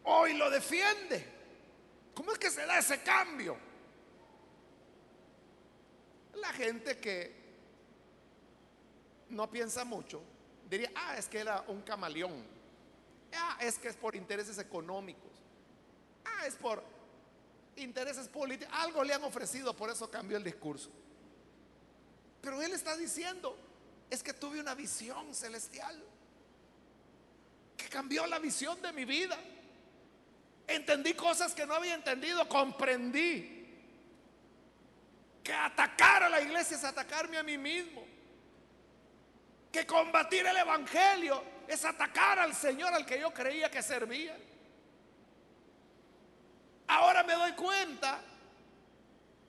hoy 0.04 0.34
lo 0.34 0.48
defiende. 0.50 1.31
¿Cómo 2.14 2.32
es 2.32 2.38
que 2.38 2.50
se 2.50 2.64
da 2.66 2.78
ese 2.78 3.02
cambio? 3.02 3.56
La 6.34 6.52
gente 6.52 6.98
que 6.98 7.42
no 9.30 9.50
piensa 9.50 9.84
mucho 9.84 10.22
diría, 10.68 10.90
ah, 10.94 11.16
es 11.16 11.28
que 11.28 11.38
era 11.38 11.64
un 11.68 11.82
camaleón. 11.82 12.44
Ah, 13.34 13.58
es 13.60 13.78
que 13.78 13.88
es 13.88 13.96
por 13.96 14.14
intereses 14.14 14.58
económicos. 14.58 15.30
Ah, 16.24 16.46
es 16.46 16.54
por 16.54 16.82
intereses 17.76 18.28
políticos. 18.28 18.72
Algo 18.78 19.02
le 19.04 19.14
han 19.14 19.24
ofrecido, 19.24 19.74
por 19.74 19.90
eso 19.90 20.10
cambió 20.10 20.36
el 20.36 20.44
discurso. 20.44 20.90
Pero 22.40 22.60
él 22.60 22.72
está 22.72 22.96
diciendo, 22.96 23.56
es 24.10 24.22
que 24.22 24.32
tuve 24.32 24.60
una 24.60 24.74
visión 24.74 25.34
celestial 25.34 26.02
que 27.76 27.88
cambió 27.88 28.26
la 28.26 28.38
visión 28.38 28.80
de 28.82 28.92
mi 28.92 29.04
vida. 29.04 29.38
Entendí 30.72 31.12
cosas 31.12 31.54
que 31.54 31.66
no 31.66 31.74
había 31.74 31.94
entendido, 31.94 32.48
comprendí 32.48 33.62
que 35.44 35.52
atacar 35.52 36.22
a 36.22 36.30
la 36.30 36.40
iglesia 36.40 36.78
es 36.78 36.84
atacarme 36.84 37.36
a 37.36 37.42
mí 37.42 37.58
mismo. 37.58 38.02
Que 39.70 39.86
combatir 39.86 40.46
el 40.46 40.56
Evangelio 40.56 41.44
es 41.68 41.84
atacar 41.84 42.38
al 42.38 42.54
Señor 42.54 42.94
al 42.94 43.04
que 43.04 43.20
yo 43.20 43.32
creía 43.34 43.70
que 43.70 43.82
servía. 43.82 44.34
Ahora 46.86 47.22
me 47.22 47.34
doy 47.34 47.52
cuenta 47.52 48.20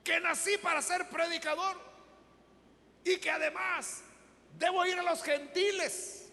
que 0.02 0.20
nací 0.20 0.58
para 0.58 0.82
ser 0.82 1.08
predicador 1.08 1.80
y 3.02 3.16
que 3.16 3.30
además 3.30 4.02
debo 4.58 4.84
ir 4.84 4.98
a 4.98 5.02
los 5.02 5.22
gentiles, 5.22 6.30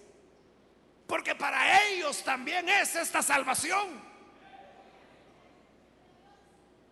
porque 1.08 1.34
para 1.34 1.86
ellos 1.88 2.24
también 2.24 2.68
es 2.68 2.96
esta 2.96 3.22
salvación. 3.22 4.11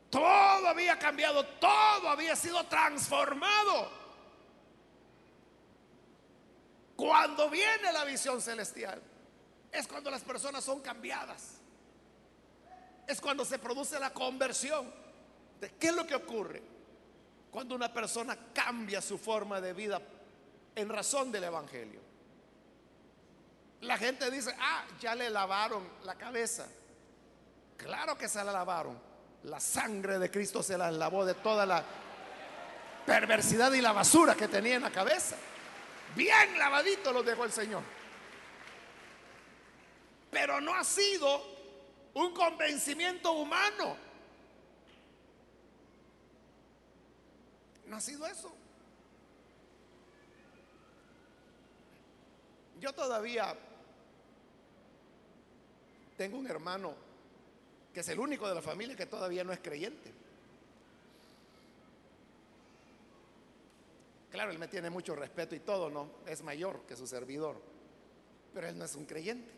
Todo 0.09 0.67
había 0.67 0.97
cambiado, 0.97 1.45
todo 1.45 2.09
había 2.09 2.35
sido 2.35 2.65
transformado. 2.65 3.89
Cuando 6.95 7.49
viene 7.49 7.93
la 7.93 8.03
visión 8.03 8.41
celestial, 8.41 9.01
es 9.71 9.87
cuando 9.87 10.09
las 10.09 10.23
personas 10.23 10.63
son 10.63 10.81
cambiadas. 10.81 11.59
Es 13.07 13.21
cuando 13.21 13.45
se 13.45 13.59
produce 13.59 13.99
la 13.99 14.11
conversión. 14.11 14.91
¿De 15.59 15.71
qué 15.71 15.87
es 15.87 15.95
lo 15.95 16.05
que 16.05 16.15
ocurre? 16.15 16.61
Cuando 17.51 17.75
una 17.75 17.93
persona 17.93 18.37
cambia 18.53 19.01
su 19.01 19.17
forma 19.17 19.61
de 19.61 19.73
vida 19.73 20.01
en 20.75 20.89
razón 20.89 21.31
del 21.31 21.45
Evangelio. 21.45 21.99
La 23.81 23.97
gente 23.97 24.29
dice, 24.29 24.55
ah, 24.59 24.85
ya 24.99 25.15
le 25.15 25.29
lavaron 25.29 25.87
la 26.03 26.15
cabeza. 26.15 26.67
Claro 27.77 28.17
que 28.17 28.27
se 28.27 28.43
la 28.43 28.51
lavaron. 28.51 29.08
La 29.43 29.59
sangre 29.59 30.19
de 30.19 30.29
Cristo 30.29 30.61
se 30.61 30.77
la 30.77 30.91
lavó 30.91 31.25
de 31.25 31.33
toda 31.33 31.65
la 31.65 31.83
perversidad 33.05 33.71
y 33.73 33.81
la 33.81 33.93
basura 33.93 34.35
que 34.35 34.47
tenía 34.47 34.75
en 34.75 34.81
la 34.81 34.91
cabeza. 34.91 35.35
Bien 36.15 36.57
lavadito 36.57 37.13
los 37.13 37.25
dejó 37.25 37.45
el 37.45 37.51
Señor. 37.51 37.81
Pero 40.31 40.59
no 40.59 40.75
ha 40.75 40.83
sido 40.83 41.41
un 42.13 42.33
convencimiento 42.33 43.31
humano. 43.31 43.95
No 47.87 47.95
ha 47.95 48.01
sido 48.01 48.27
eso. 48.27 48.53
Yo 52.79 52.93
todavía 52.93 53.55
tengo 56.17 56.37
un 56.37 56.47
hermano 56.47 57.08
que 57.93 58.01
es 58.01 58.09
el 58.09 58.19
único 58.19 58.47
de 58.47 58.55
la 58.55 58.61
familia 58.61 58.95
que 58.95 59.05
todavía 59.05 59.43
no 59.43 59.51
es 59.51 59.59
creyente. 59.59 60.11
Claro, 64.31 64.51
él 64.51 64.59
me 64.59 64.67
tiene 64.67 64.89
mucho 64.89 65.15
respeto 65.15 65.55
y 65.55 65.59
todo, 65.59 65.89
¿no? 65.89 66.09
Es 66.27 66.43
mayor 66.43 66.81
que 66.87 66.95
su 66.95 67.07
servidor, 67.07 67.59
pero 68.53 68.67
él 68.67 68.77
no 68.77 68.85
es 68.85 68.95
un 68.95 69.05
creyente. 69.05 69.51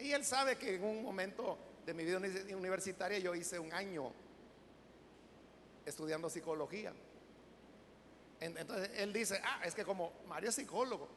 Y 0.00 0.12
él 0.12 0.24
sabe 0.24 0.56
que 0.56 0.74
en 0.74 0.84
un 0.84 1.02
momento 1.02 1.58
de 1.86 1.94
mi 1.94 2.04
vida 2.04 2.18
universitaria 2.56 3.18
yo 3.18 3.34
hice 3.34 3.58
un 3.58 3.72
año 3.72 4.12
estudiando 5.86 6.28
psicología. 6.28 6.92
Entonces 8.40 8.90
él 8.96 9.12
dice, 9.12 9.40
ah, 9.42 9.62
es 9.64 9.74
que 9.74 9.84
como 9.84 10.12
Mario 10.26 10.50
es 10.50 10.54
psicólogo, 10.54 11.08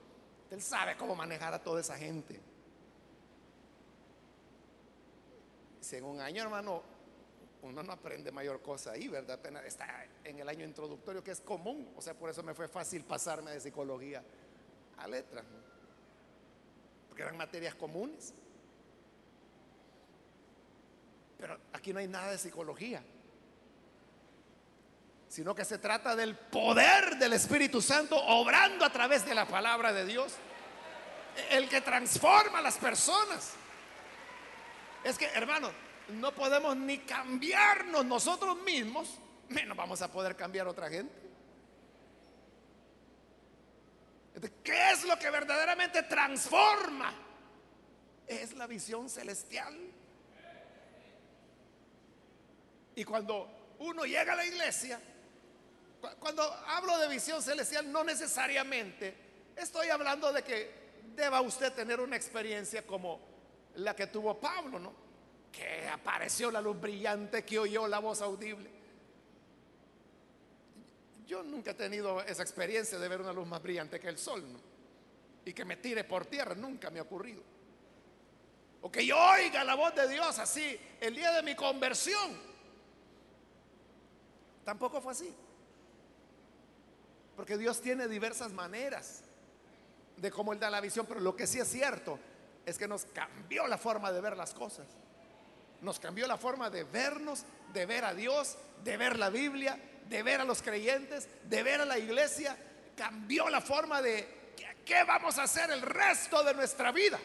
él 0.49 0.61
sabe 0.61 0.95
cómo 0.97 1.15
manejar 1.15 1.53
a 1.53 1.61
toda 1.61 1.81
esa 1.81 1.97
gente. 1.97 2.39
En 5.93 6.03
un 6.05 6.19
año, 6.21 6.43
hermano, 6.43 6.81
uno 7.63 7.83
no 7.83 7.91
aprende 7.91 8.31
mayor 8.31 8.61
cosa 8.61 8.91
ahí, 8.91 9.07
¿verdad? 9.07 9.35
Apenas 9.35 9.65
está 9.65 10.05
en 10.23 10.39
el 10.39 10.47
año 10.47 10.65
introductorio, 10.65 11.23
que 11.23 11.31
es 11.31 11.41
común. 11.41 11.93
O 11.95 12.01
sea, 12.01 12.13
por 12.13 12.29
eso 12.29 12.41
me 12.43 12.53
fue 12.53 12.67
fácil 12.67 13.03
pasarme 13.03 13.51
de 13.51 13.59
psicología 13.59 14.23
a 14.97 15.07
letras, 15.07 15.43
porque 17.07 17.23
eran 17.23 17.37
materias 17.37 17.75
comunes. 17.75 18.33
Pero 21.37 21.57
aquí 21.73 21.91
no 21.91 21.99
hay 21.99 22.07
nada 22.07 22.31
de 22.31 22.37
psicología, 22.37 23.03
sino 25.27 25.55
que 25.55 25.65
se 25.65 25.77
trata 25.79 26.15
del 26.15 26.35
poder 26.35 27.17
del 27.17 27.33
Espíritu 27.33 27.81
Santo 27.81 28.15
obrando 28.15 28.85
a 28.85 28.91
través 28.91 29.25
de 29.25 29.33
la 29.33 29.47
palabra 29.47 29.91
de 29.91 30.05
Dios, 30.05 30.35
el 31.49 31.67
que 31.67 31.81
transforma 31.81 32.59
a 32.59 32.61
las 32.61 32.77
personas. 32.77 33.55
Es 35.03 35.17
que, 35.17 35.25
hermano, 35.25 35.71
no 36.09 36.33
podemos 36.33 36.75
ni 36.75 36.99
cambiarnos 36.99 38.05
nosotros 38.05 38.57
mismos, 38.63 39.17
menos 39.49 39.75
vamos 39.75 40.01
a 40.01 40.11
poder 40.11 40.35
cambiar 40.35 40.67
a 40.67 40.71
otra 40.71 40.89
gente. 40.89 41.13
¿Qué 44.63 44.91
es 44.91 45.03
lo 45.05 45.17
que 45.19 45.29
verdaderamente 45.29 46.03
transforma? 46.03 47.13
Es 48.27 48.53
la 48.53 48.67
visión 48.67 49.09
celestial. 49.09 49.77
Y 52.95 53.03
cuando 53.03 53.75
uno 53.79 54.05
llega 54.05 54.33
a 54.33 54.35
la 54.35 54.45
iglesia, 54.45 54.99
cuando 56.19 56.43
hablo 56.43 56.97
de 56.97 57.07
visión 57.07 57.41
celestial, 57.41 57.91
no 57.91 58.03
necesariamente 58.03 59.15
estoy 59.55 59.89
hablando 59.89 60.31
de 60.31 60.43
que 60.43 60.81
deba 61.15 61.41
usted 61.41 61.73
tener 61.73 61.99
una 61.99 62.15
experiencia 62.15 62.85
como 62.85 63.30
la 63.75 63.95
que 63.95 64.07
tuvo 64.07 64.39
Pablo, 64.39 64.79
¿no? 64.79 64.93
Que 65.51 65.87
apareció 65.87 66.51
la 66.51 66.61
luz 66.61 66.79
brillante, 66.79 67.43
que 67.43 67.59
oyó 67.59 67.87
la 67.87 67.99
voz 67.99 68.21
audible. 68.21 68.69
Yo 71.25 71.43
nunca 71.43 71.71
he 71.71 71.75
tenido 71.75 72.21
esa 72.21 72.43
experiencia 72.43 72.99
de 72.99 73.07
ver 73.07 73.21
una 73.21 73.31
luz 73.31 73.47
más 73.47 73.61
brillante 73.61 73.99
que 73.99 74.09
el 74.09 74.17
sol, 74.17 74.43
¿no? 74.51 74.59
Y 75.45 75.53
que 75.53 75.65
me 75.65 75.77
tire 75.77 76.03
por 76.03 76.25
tierra, 76.25 76.55
nunca 76.55 76.89
me 76.89 76.99
ha 76.99 77.03
ocurrido. 77.03 77.41
O 78.81 78.91
que 78.91 79.05
yo 79.05 79.17
oiga 79.17 79.63
la 79.63 79.75
voz 79.75 79.95
de 79.95 80.07
Dios 80.07 80.39
así 80.39 80.77
el 80.99 81.15
día 81.15 81.31
de 81.31 81.43
mi 81.43 81.55
conversión. 81.55 82.37
Tampoco 84.65 85.01
fue 85.01 85.11
así. 85.11 85.33
Porque 87.35 87.57
Dios 87.57 87.81
tiene 87.81 88.07
diversas 88.07 88.51
maneras 88.51 89.23
de 90.17 90.31
cómo 90.31 90.53
Él 90.53 90.59
da 90.59 90.69
la 90.69 90.81
visión, 90.81 91.05
pero 91.07 91.19
lo 91.19 91.35
que 91.35 91.47
sí 91.47 91.59
es 91.59 91.67
cierto 91.67 92.19
es 92.65 92.77
que 92.77 92.87
nos 92.87 93.05
cambió 93.05 93.67
la 93.67 93.77
forma 93.77 94.11
de 94.11 94.21
ver 94.21 94.37
las 94.37 94.53
cosas. 94.53 94.87
Nos 95.81 95.99
cambió 95.99 96.27
la 96.27 96.37
forma 96.37 96.69
de 96.69 96.83
vernos, 96.83 97.43
de 97.73 97.85
ver 97.85 98.05
a 98.05 98.13
Dios, 98.13 98.57
de 98.83 98.97
ver 98.97 99.17
la 99.17 99.29
Biblia, 99.29 99.79
de 100.07 100.23
ver 100.23 100.41
a 100.41 100.45
los 100.45 100.61
creyentes, 100.61 101.27
de 101.43 101.63
ver 101.63 101.81
a 101.81 101.85
la 101.85 101.97
iglesia. 101.97 102.55
Cambió 102.95 103.49
la 103.49 103.61
forma 103.61 104.01
de 104.01 104.53
qué 104.85 105.03
vamos 105.03 105.37
a 105.39 105.43
hacer 105.43 105.71
el 105.71 105.81
resto 105.81 106.43
de 106.43 106.53
nuestra 106.53 106.91
vida. 106.91 107.19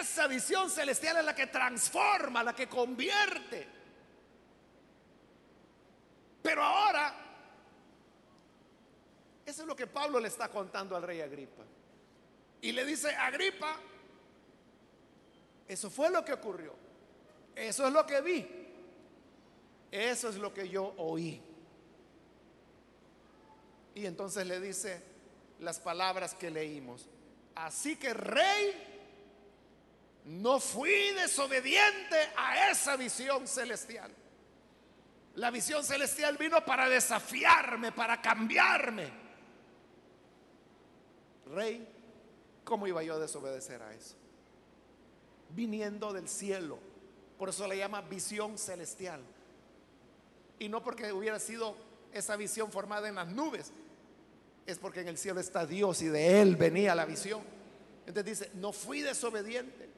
Esa 0.00 0.26
visión 0.26 0.70
celestial 0.70 1.18
es 1.18 1.24
la 1.24 1.34
que 1.34 1.46
transforma, 1.46 2.42
la 2.42 2.54
que 2.54 2.68
convierte. 2.68 3.68
Pero 6.42 6.62
ahora, 6.62 7.25
eso 9.46 9.62
es 9.62 9.68
lo 9.68 9.76
que 9.76 9.86
Pablo 9.86 10.18
le 10.18 10.26
está 10.26 10.48
contando 10.48 10.96
al 10.96 11.04
rey 11.04 11.20
Agripa. 11.20 11.62
Y 12.60 12.72
le 12.72 12.84
dice, 12.84 13.14
Agripa, 13.14 13.76
eso 15.68 15.88
fue 15.88 16.10
lo 16.10 16.24
que 16.24 16.32
ocurrió. 16.32 16.74
Eso 17.54 17.86
es 17.86 17.92
lo 17.92 18.04
que 18.04 18.20
vi. 18.20 18.46
Eso 19.92 20.28
es 20.28 20.36
lo 20.36 20.52
que 20.52 20.68
yo 20.68 20.94
oí. 20.98 21.40
Y 23.94 24.04
entonces 24.04 24.44
le 24.46 24.60
dice 24.60 25.00
las 25.60 25.78
palabras 25.78 26.34
que 26.34 26.50
leímos. 26.50 27.08
Así 27.54 27.96
que 27.96 28.12
rey, 28.12 28.74
no 30.24 30.58
fui 30.58 31.12
desobediente 31.12 32.16
a 32.36 32.70
esa 32.70 32.96
visión 32.96 33.46
celestial. 33.46 34.10
La 35.36 35.52
visión 35.52 35.84
celestial 35.84 36.36
vino 36.36 36.64
para 36.64 36.88
desafiarme, 36.88 37.92
para 37.92 38.20
cambiarme. 38.20 39.25
Rey, 41.46 41.86
¿cómo 42.64 42.86
iba 42.86 43.02
yo 43.02 43.14
a 43.14 43.18
desobedecer 43.18 43.82
a 43.82 43.94
eso? 43.94 44.16
Viniendo 45.50 46.12
del 46.12 46.28
cielo. 46.28 46.78
Por 47.38 47.48
eso 47.48 47.66
le 47.68 47.78
llama 47.78 48.00
visión 48.02 48.58
celestial. 48.58 49.20
Y 50.58 50.68
no 50.68 50.82
porque 50.82 51.12
hubiera 51.12 51.38
sido 51.38 51.76
esa 52.12 52.36
visión 52.36 52.72
formada 52.72 53.08
en 53.08 53.14
las 53.14 53.28
nubes. 53.28 53.72
Es 54.66 54.78
porque 54.78 55.00
en 55.00 55.08
el 55.08 55.18
cielo 55.18 55.38
está 55.38 55.66
Dios 55.66 56.02
y 56.02 56.08
de 56.08 56.40
Él 56.40 56.56
venía 56.56 56.94
la 56.94 57.04
visión. 57.04 57.42
Entonces 58.06 58.38
dice, 58.38 58.50
no 58.54 58.72
fui 58.72 59.02
desobediente. 59.02 59.88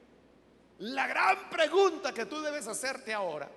La 0.78 1.06
gran 1.06 1.48
pregunta 1.50 2.12
que 2.12 2.26
tú 2.26 2.40
debes 2.40 2.66
hacerte 2.66 3.12
ahora 3.12 3.50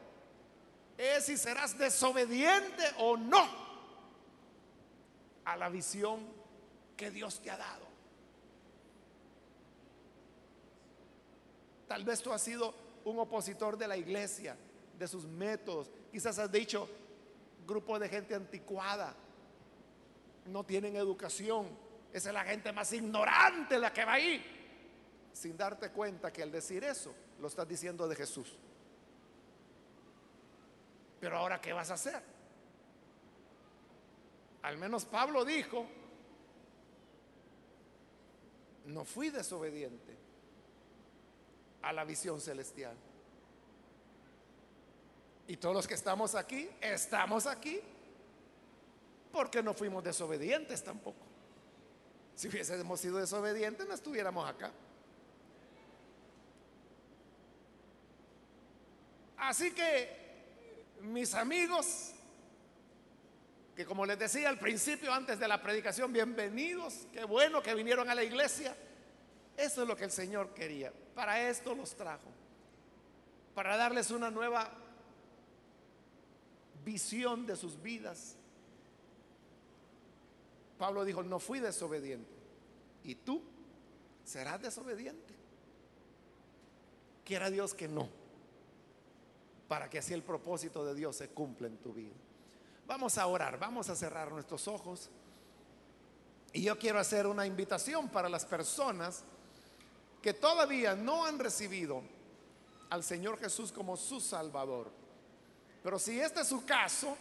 es 0.97 1.25
si 1.25 1.37
serás 1.37 1.77
desobediente 1.77 2.83
o 2.99 3.17
no 3.17 3.47
a 5.45 5.57
la 5.57 5.69
visión 5.69 6.40
que 6.95 7.11
Dios 7.11 7.41
te 7.41 7.49
ha 7.49 7.57
dado. 7.57 7.87
Tal 11.87 12.03
vez 12.03 12.21
tú 12.21 12.31
has 12.31 12.41
sido 12.41 12.73
un 13.03 13.19
opositor 13.19 13.77
de 13.77 13.87
la 13.87 13.97
iglesia, 13.97 14.55
de 14.97 15.07
sus 15.07 15.25
métodos. 15.25 15.91
Quizás 16.11 16.39
has 16.39 16.51
dicho, 16.51 16.87
grupo 17.67 17.99
de 17.99 18.07
gente 18.07 18.35
anticuada, 18.35 19.13
no 20.45 20.63
tienen 20.63 20.95
educación. 20.95 21.67
Esa 22.13 22.29
es 22.29 22.33
la 22.33 22.43
gente 22.43 22.71
más 22.71 22.91
ignorante 22.93 23.77
la 23.77 23.91
que 23.91 24.05
va 24.05 24.13
ahí 24.13 24.57
sin 25.33 25.57
darte 25.57 25.89
cuenta 25.91 26.31
que 26.31 26.43
al 26.43 26.51
decir 26.51 26.83
eso 26.83 27.13
lo 27.39 27.47
estás 27.47 27.67
diciendo 27.67 28.07
de 28.07 28.15
Jesús. 28.15 28.57
Pero 31.19 31.37
ahora, 31.37 31.61
¿qué 31.61 31.73
vas 31.73 31.91
a 31.91 31.95
hacer? 31.95 32.21
Al 34.63 34.77
menos 34.77 35.05
Pablo 35.05 35.45
dijo, 35.45 35.85
no 38.85 39.05
fui 39.05 39.29
desobediente 39.29 40.17
a 41.81 41.93
la 41.93 42.03
visión 42.03 42.39
celestial. 42.39 42.95
Y 45.47 45.57
todos 45.57 45.75
los 45.75 45.87
que 45.87 45.95
estamos 45.95 46.35
aquí, 46.35 46.69
estamos 46.79 47.45
aquí 47.45 47.81
porque 49.31 49.63
no 49.63 49.73
fuimos 49.73 50.03
desobedientes 50.03 50.83
tampoco. 50.83 51.19
Si 52.35 52.47
hubiésemos 52.47 52.99
sido 52.99 53.17
desobedientes, 53.17 53.87
no 53.87 53.93
estuviéramos 53.93 54.49
acá. 54.49 54.71
Así 59.37 59.73
que, 59.73 60.09
mis 61.01 61.33
amigos, 61.33 62.13
que 63.75 63.85
como 63.85 64.05
les 64.05 64.19
decía 64.19 64.49
al 64.49 64.59
principio, 64.59 65.13
antes 65.13 65.39
de 65.39 65.47
la 65.47 65.61
predicación, 65.61 66.11
bienvenidos, 66.11 67.07
qué 67.13 67.23
bueno 67.23 67.61
que 67.61 67.73
vinieron 67.73 68.09
a 68.09 68.15
la 68.15 68.23
iglesia. 68.23 68.75
Eso 69.55 69.81
es 69.81 69.87
lo 69.87 69.95
que 69.95 70.05
el 70.05 70.11
Señor 70.11 70.53
quería. 70.53 70.91
Para 71.15 71.49
esto 71.49 71.73
los 71.75 71.95
trajo. 71.95 72.29
Para 73.55 73.77
darles 73.77 74.11
una 74.11 74.29
nueva 74.29 74.69
visión 76.83 77.45
de 77.45 77.55
sus 77.55 77.81
vidas. 77.81 78.35
Pablo 80.77 81.05
dijo, 81.05 81.23
no 81.23 81.39
fui 81.39 81.59
desobediente. 81.59 82.31
¿Y 83.03 83.15
tú 83.15 83.41
serás 84.23 84.61
desobediente? 84.61 85.33
Quiera 87.23 87.49
Dios 87.49 87.73
que 87.73 87.87
no 87.87 88.21
para 89.71 89.89
que 89.89 89.99
así 89.99 90.13
el 90.13 90.21
propósito 90.21 90.83
de 90.83 90.93
Dios 90.93 91.15
se 91.15 91.29
cumpla 91.29 91.67
en 91.67 91.77
tu 91.77 91.93
vida. 91.93 92.11
Vamos 92.91 93.17
a 93.17 93.25
orar, 93.25 93.57
vamos 93.57 93.89
a 93.89 93.95
cerrar 93.95 94.29
nuestros 94.33 94.67
ojos. 94.67 95.09
Y 96.51 96.63
yo 96.63 96.77
quiero 96.77 96.99
hacer 96.99 97.25
una 97.25 97.45
invitación 97.45 98.09
para 98.09 98.27
las 98.27 98.43
personas 98.43 99.23
que 100.21 100.33
todavía 100.33 100.93
no 100.93 101.25
han 101.25 101.39
recibido 101.39 102.03
al 102.89 103.01
Señor 103.01 103.39
Jesús 103.39 103.71
como 103.71 103.95
su 103.95 104.19
Salvador. 104.19 104.91
Pero 105.81 105.97
si 105.97 106.19
este 106.19 106.41
es 106.41 106.49
su 106.49 106.65
caso, 106.65 107.15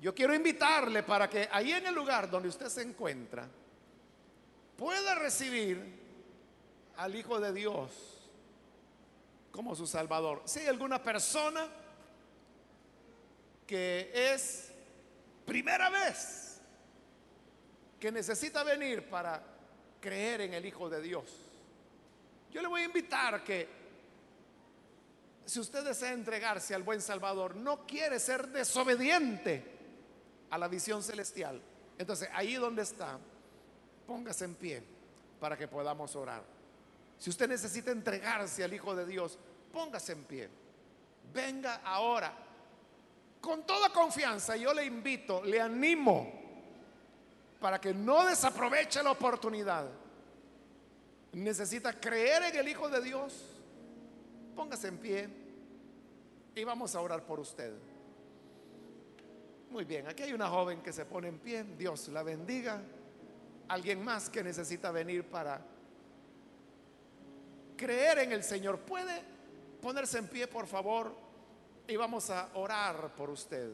yo 0.00 0.12
quiero 0.12 0.34
invitarle 0.34 1.04
para 1.04 1.30
que 1.30 1.48
ahí 1.52 1.70
en 1.70 1.86
el 1.86 1.94
lugar 1.94 2.28
donde 2.28 2.48
usted 2.48 2.66
se 2.66 2.82
encuentra, 2.82 3.48
pueda 4.76 5.14
recibir 5.14 6.00
al 6.96 7.14
Hijo 7.14 7.38
de 7.38 7.52
Dios 7.52 7.92
como 9.52 9.76
su 9.76 9.86
Salvador. 9.86 10.42
Si 10.46 10.58
hay 10.58 10.66
alguna 10.66 11.00
persona 11.00 11.64
que 13.66 14.10
es 14.14 14.72
primera 15.46 15.90
vez 15.90 16.60
que 17.98 18.12
necesita 18.12 18.62
venir 18.64 19.08
para 19.08 19.42
creer 20.00 20.42
en 20.42 20.54
el 20.54 20.66
Hijo 20.66 20.90
de 20.90 21.00
Dios, 21.00 21.24
yo 22.50 22.60
le 22.60 22.68
voy 22.68 22.82
a 22.82 22.84
invitar 22.84 23.42
que 23.42 23.68
si 25.44 25.60
usted 25.60 25.84
desea 25.84 26.12
entregarse 26.12 26.74
al 26.74 26.82
buen 26.82 27.00
Salvador, 27.00 27.56
no 27.56 27.86
quiere 27.86 28.18
ser 28.18 28.48
desobediente 28.48 29.64
a 30.50 30.58
la 30.58 30.68
visión 30.68 31.02
celestial, 31.02 31.60
entonces 31.98 32.28
ahí 32.32 32.54
donde 32.54 32.82
está, 32.82 33.18
póngase 34.06 34.44
en 34.44 34.54
pie 34.54 34.82
para 35.40 35.56
que 35.56 35.68
podamos 35.68 36.14
orar. 36.16 36.42
Si 37.18 37.30
usted 37.30 37.48
necesita 37.48 37.90
entregarse 37.90 38.64
al 38.64 38.72
Hijo 38.72 38.94
de 38.94 39.06
Dios, 39.06 39.38
póngase 39.72 40.12
en 40.12 40.24
pie. 40.24 40.48
Venga 41.32 41.80
ahora. 41.84 42.32
Con 43.44 43.66
toda 43.66 43.90
confianza 43.90 44.56
yo 44.56 44.72
le 44.72 44.86
invito, 44.86 45.44
le 45.44 45.60
animo 45.60 46.32
para 47.60 47.78
que 47.78 47.92
no 47.92 48.24
desaproveche 48.24 49.02
la 49.02 49.10
oportunidad. 49.10 49.86
Necesita 51.32 51.92
creer 51.92 52.44
en 52.44 52.56
el 52.56 52.68
Hijo 52.68 52.88
de 52.88 53.02
Dios. 53.02 53.34
Póngase 54.56 54.88
en 54.88 54.96
pie 54.96 55.28
y 56.54 56.64
vamos 56.64 56.94
a 56.94 57.02
orar 57.02 57.22
por 57.26 57.38
usted. 57.38 57.74
Muy 59.68 59.84
bien, 59.84 60.08
aquí 60.08 60.22
hay 60.22 60.32
una 60.32 60.48
joven 60.48 60.80
que 60.80 60.94
se 60.94 61.04
pone 61.04 61.28
en 61.28 61.38
pie. 61.38 61.64
Dios 61.76 62.08
la 62.08 62.22
bendiga. 62.22 62.80
Alguien 63.68 64.02
más 64.02 64.30
que 64.30 64.42
necesita 64.42 64.90
venir 64.90 65.22
para 65.28 65.60
creer 67.76 68.20
en 68.20 68.32
el 68.32 68.42
Señor. 68.42 68.78
¿Puede 68.78 69.22
ponerse 69.82 70.16
en 70.16 70.28
pie, 70.28 70.46
por 70.46 70.66
favor? 70.66 71.23
Y 71.86 71.96
vamos 71.96 72.30
a 72.30 72.48
orar 72.54 73.14
por 73.14 73.30
usted. 73.30 73.70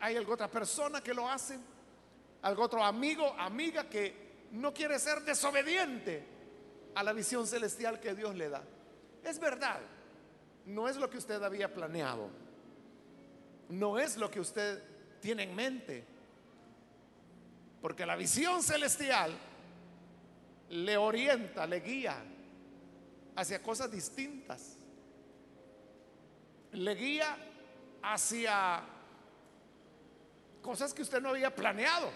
¿Hay 0.00 0.16
alguna 0.16 0.34
otra 0.34 0.50
persona 0.50 1.02
que 1.02 1.14
lo 1.14 1.28
hace? 1.28 1.58
¿Algún 2.42 2.64
otro 2.64 2.82
amigo, 2.82 3.34
amiga 3.38 3.88
que 3.88 4.48
no 4.52 4.72
quiere 4.72 4.98
ser 4.98 5.22
desobediente 5.22 6.24
a 6.94 7.02
la 7.02 7.12
visión 7.12 7.46
celestial 7.46 8.00
que 8.00 8.14
Dios 8.14 8.34
le 8.34 8.48
da? 8.48 8.62
Es 9.24 9.38
verdad, 9.38 9.80
no 10.66 10.88
es 10.88 10.96
lo 10.96 11.08
que 11.10 11.18
usted 11.18 11.42
había 11.42 11.72
planeado. 11.72 12.28
No 13.68 13.98
es 13.98 14.16
lo 14.16 14.30
que 14.30 14.40
usted 14.40 14.82
tiene 15.20 15.44
en 15.44 15.54
mente. 15.54 16.04
Porque 17.80 18.04
la 18.04 18.16
visión 18.16 18.62
celestial 18.62 19.32
le 20.70 20.96
orienta, 20.96 21.66
le 21.66 21.80
guía 21.80 22.22
hacia 23.36 23.62
cosas 23.62 23.90
distintas. 23.90 24.76
Le 26.72 26.94
guía 26.94 27.36
hacia 28.02 28.82
cosas 30.62 30.94
que 30.94 31.02
usted 31.02 31.20
no 31.20 31.30
había 31.30 31.54
planeado. 31.54 32.10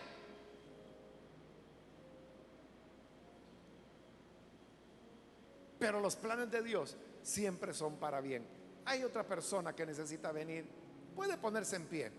Pero 5.78 6.00
los 6.00 6.16
planes 6.16 6.50
de 6.50 6.62
Dios 6.62 6.96
siempre 7.22 7.74
son 7.74 7.96
para 7.96 8.20
bien. 8.20 8.46
Hay 8.86 9.02
otra 9.02 9.24
persona 9.24 9.74
que 9.74 9.84
necesita 9.84 10.32
venir. 10.32 10.66
Puede 11.14 11.36
ponerse 11.36 11.76
en 11.76 11.86
pie. 11.86 12.10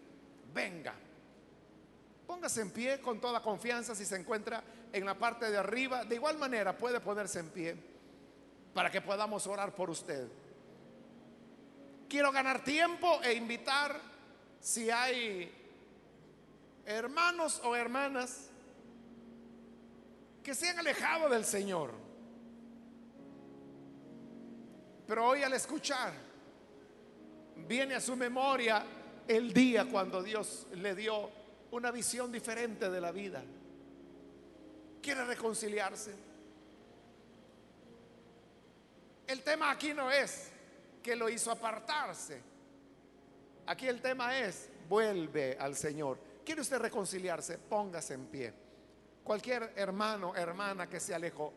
Venga. 0.53 0.93
Póngase 2.27 2.61
en 2.61 2.71
pie 2.71 2.99
con 3.01 3.21
toda 3.21 3.41
confianza 3.41 3.95
si 3.95 4.05
se 4.05 4.15
encuentra 4.15 4.63
en 4.91 5.05
la 5.05 5.17
parte 5.17 5.49
de 5.49 5.57
arriba. 5.57 6.05
De 6.05 6.15
igual 6.15 6.37
manera 6.37 6.77
puede 6.77 6.99
ponerse 6.99 7.39
en 7.39 7.49
pie 7.49 7.75
para 8.73 8.91
que 8.91 9.01
podamos 9.01 9.47
orar 9.47 9.73
por 9.73 9.89
usted. 9.89 10.27
Quiero 12.15 12.31
ganar 12.31 12.63
tiempo 12.63 13.21
e 13.21 13.33
invitar 13.33 13.99
si 14.61 14.89
hay 14.89 15.51
hermanos 16.85 17.59
o 17.65 17.75
hermanas 17.75 18.49
que 20.41 20.55
se 20.55 20.69
han 20.69 20.79
alejado 20.79 21.27
del 21.27 21.43
Señor. 21.43 21.91
Pero 25.05 25.27
hoy 25.27 25.43
al 25.43 25.51
escuchar, 25.51 26.13
viene 27.67 27.95
a 27.95 27.99
su 27.99 28.15
memoria 28.15 28.85
el 29.27 29.51
día 29.51 29.83
cuando 29.83 30.23
Dios 30.23 30.67
le 30.75 30.95
dio 30.95 31.29
una 31.71 31.91
visión 31.91 32.31
diferente 32.31 32.89
de 32.89 33.01
la 33.01 33.11
vida. 33.11 33.43
Quiere 35.01 35.25
reconciliarse. 35.25 36.15
El 39.27 39.43
tema 39.43 39.69
aquí 39.69 39.93
no 39.93 40.09
es 40.09 40.54
que 41.05 41.15
lo 41.15 41.29
hizo 41.29 41.51
apartarse. 41.51 42.41
Aquí 43.67 43.87
el 43.87 44.01
tema 44.01 44.39
es, 44.39 44.69
vuelve 44.89 45.55
al 45.59 45.75
Señor. 45.75 46.17
¿Quiere 46.43 46.61
usted 46.61 46.79
reconciliarse? 46.79 47.59
Póngase 47.59 48.15
en 48.15 48.25
pie. 48.25 48.51
Cualquier 49.23 49.73
hermano, 49.75 50.35
hermana 50.35 50.89
que 50.89 50.99
se 50.99 51.13
alejó, 51.13 51.53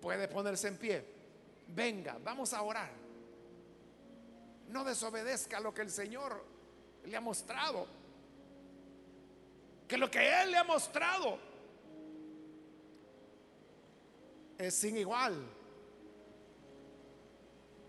puede 0.00 0.28
ponerse 0.28 0.68
en 0.68 0.76
pie. 0.76 1.04
Venga, 1.66 2.18
vamos 2.22 2.52
a 2.52 2.62
orar. 2.62 2.92
No 4.68 4.84
desobedezca 4.84 5.58
lo 5.58 5.74
que 5.74 5.82
el 5.82 5.90
Señor 5.90 6.44
le 7.04 7.16
ha 7.16 7.20
mostrado 7.20 7.88
que 9.88 9.98
lo 9.98 10.08
que 10.08 10.42
Él 10.42 10.52
le 10.52 10.56
ha 10.56 10.64
mostrado 10.64 11.36
es 14.56 14.72
sin 14.72 14.96
igual. 14.96 15.34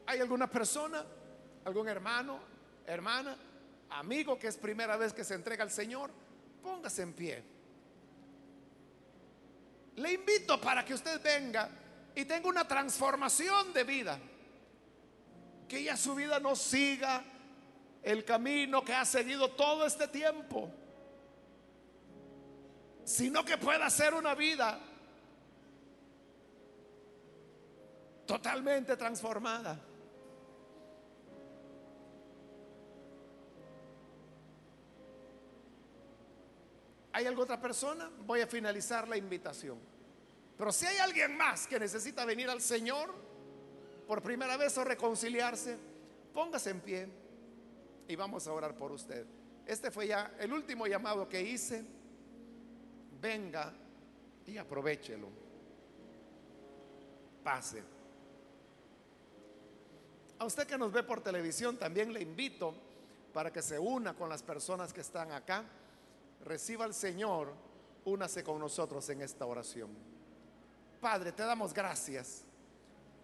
¿Hay 0.07 0.19
alguna 0.19 0.49
persona, 0.49 1.03
algún 1.63 1.87
hermano, 1.87 2.39
hermana, 2.85 3.37
amigo 3.89 4.37
que 4.37 4.47
es 4.47 4.57
primera 4.57 4.97
vez 4.97 5.13
que 5.13 5.23
se 5.23 5.33
entrega 5.33 5.63
al 5.63 5.71
Señor? 5.71 6.11
Póngase 6.61 7.01
en 7.01 7.13
pie. 7.13 7.43
Le 9.95 10.13
invito 10.13 10.59
para 10.59 10.83
que 10.83 10.93
usted 10.93 11.21
venga 11.21 11.69
y 12.13 12.25
tenga 12.25 12.49
una 12.49 12.67
transformación 12.67 13.73
de 13.73 13.83
vida. 13.83 14.19
Que 15.67 15.83
ya 15.83 15.97
su 15.97 16.15
vida 16.15 16.39
no 16.39 16.55
siga 16.55 17.23
el 18.03 18.23
camino 18.23 18.83
que 18.83 18.93
ha 18.93 19.05
seguido 19.05 19.51
todo 19.51 19.85
este 19.85 20.07
tiempo 20.07 20.71
sino 23.05 23.45
que 23.45 23.57
pueda 23.57 23.87
ser 23.89 24.15
una 24.15 24.33
vida 24.33 24.79
totalmente 28.25 28.97
transformada. 28.97 29.79
¿Hay 37.15 37.25
alguna 37.27 37.45
otra 37.45 37.61
persona? 37.61 38.11
Voy 38.25 38.41
a 38.41 38.47
finalizar 38.47 39.07
la 39.07 39.15
invitación. 39.15 39.79
Pero 40.57 40.69
si 40.73 40.85
hay 40.85 40.97
alguien 40.97 41.37
más 41.37 41.65
que 41.65 41.79
necesita 41.79 42.25
venir 42.25 42.49
al 42.49 42.59
Señor 42.59 43.09
por 44.05 44.21
primera 44.21 44.57
vez 44.57 44.77
o 44.77 44.83
reconciliarse, 44.83 45.77
póngase 46.33 46.71
en 46.71 46.81
pie 46.81 47.07
y 48.09 48.17
vamos 48.17 48.45
a 48.47 48.51
orar 48.51 48.75
por 48.75 48.91
usted. 48.91 49.25
Este 49.65 49.91
fue 49.91 50.07
ya 50.07 50.35
el 50.39 50.51
último 50.51 50.87
llamado 50.87 51.29
que 51.29 51.41
hice 51.41 51.85
venga 53.21 53.71
y 54.45 54.57
aprovechelo. 54.57 55.29
Pase. 57.45 57.81
A 60.37 60.43
usted 60.43 60.67
que 60.67 60.77
nos 60.77 60.91
ve 60.91 61.01
por 61.03 61.21
televisión, 61.21 61.77
también 61.77 62.11
le 62.11 62.21
invito 62.21 62.75
para 63.33 63.53
que 63.53 63.61
se 63.61 63.79
una 63.79 64.13
con 64.15 64.27
las 64.27 64.43
personas 64.43 64.91
que 64.91 64.99
están 64.99 65.31
acá. 65.31 65.63
Reciba 66.45 66.85
al 66.85 66.93
Señor, 66.93 67.53
únase 68.05 68.43
con 68.43 68.59
nosotros 68.59 69.09
en 69.09 69.21
esta 69.21 69.45
oración. 69.45 69.89
Padre, 71.01 71.31
te 71.31 71.43
damos 71.43 71.73
gracias, 71.73 72.43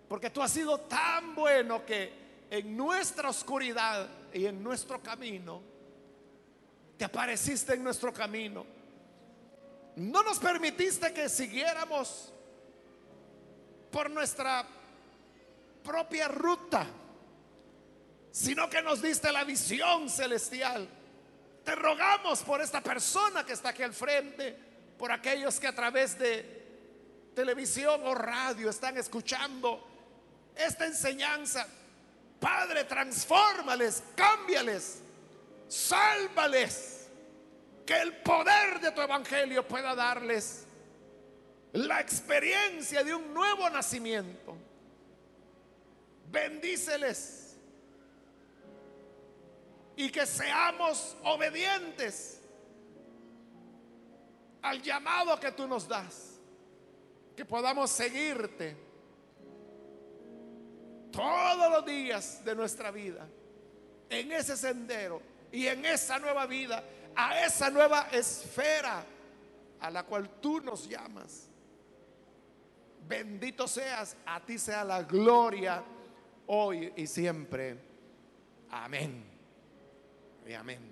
porque 0.09 0.29
tú 0.29 0.41
has 0.41 0.51
sido 0.51 0.79
tan 0.81 1.33
bueno 1.35 1.85
que 1.85 2.19
en 2.49 2.75
nuestra 2.75 3.29
oscuridad 3.29 4.09
y 4.33 4.45
en 4.45 4.61
nuestro 4.61 5.01
camino, 5.01 5.61
te 6.97 7.05
apareciste 7.05 7.75
en 7.75 7.83
nuestro 7.83 8.11
camino 8.11 8.65
no 9.95 10.23
nos 10.23 10.39
permitiste 10.39 11.13
que 11.13 11.27
siguiéramos 11.27 12.31
por 13.91 14.09
nuestra 14.09 14.65
propia 15.83 16.27
ruta, 16.27 16.87
sino 18.31 18.69
que 18.69 18.81
nos 18.81 19.01
diste 19.01 19.31
la 19.31 19.43
visión 19.43 20.09
celestial. 20.09 20.87
Te 21.63 21.75
rogamos 21.75 22.41
por 22.41 22.61
esta 22.61 22.81
persona 22.81 23.45
que 23.45 23.53
está 23.53 23.69
aquí 23.69 23.83
al 23.83 23.93
frente, 23.93 24.57
por 24.97 25.11
aquellos 25.11 25.59
que 25.59 25.67
a 25.67 25.75
través 25.75 26.17
de 26.17 27.31
televisión 27.35 28.01
o 28.05 28.15
radio 28.15 28.69
están 28.69 28.97
escuchando 28.97 29.87
esta 30.55 30.85
enseñanza. 30.85 31.67
Padre, 32.39 32.85
transfórmales, 32.85 34.03
cámbiales, 34.15 34.99
sálvales 35.67 37.07
que 37.85 38.01
el 38.01 38.17
poder 38.17 38.79
de 38.79 38.91
tu 38.91 39.01
evangelio 39.01 39.67
pueda 39.67 39.93
darles 39.93 40.65
la 41.73 42.01
experiencia 42.01 43.03
de 43.03 43.13
un 43.13 43.33
nuevo 43.33 43.69
nacimiento. 43.69 44.57
Bendíceles 46.29 47.40
y 49.95 50.09
que 50.09 50.25
seamos 50.25 51.15
obedientes 51.23 52.41
al 54.61 54.81
llamado 54.81 55.39
que 55.39 55.51
tú 55.51 55.67
nos 55.67 55.87
das, 55.87 56.39
que 57.35 57.45
podamos 57.45 57.89
seguirte 57.91 58.77
todos 61.11 61.71
los 61.71 61.85
días 61.85 62.43
de 62.43 62.55
nuestra 62.55 62.91
vida 62.91 63.27
en 64.09 64.31
ese 64.31 64.55
sendero 64.55 65.21
y 65.51 65.67
en 65.67 65.85
esa 65.85 66.19
nueva 66.19 66.45
vida, 66.45 66.83
a 67.15 67.45
esa 67.45 67.69
nueva 67.69 68.07
esfera 68.11 69.03
a 69.79 69.89
la 69.89 70.03
cual 70.03 70.29
tú 70.41 70.61
nos 70.61 70.87
llamas. 70.87 71.47
Bendito 73.07 73.67
seas, 73.67 74.15
a 74.25 74.39
ti 74.39 74.57
sea 74.57 74.83
la 74.83 75.03
gloria 75.03 75.83
hoy 76.47 76.93
y 76.95 77.07
siempre. 77.07 77.77
Amén. 78.69 79.30
Y 80.45 80.53
amén. 80.53 80.90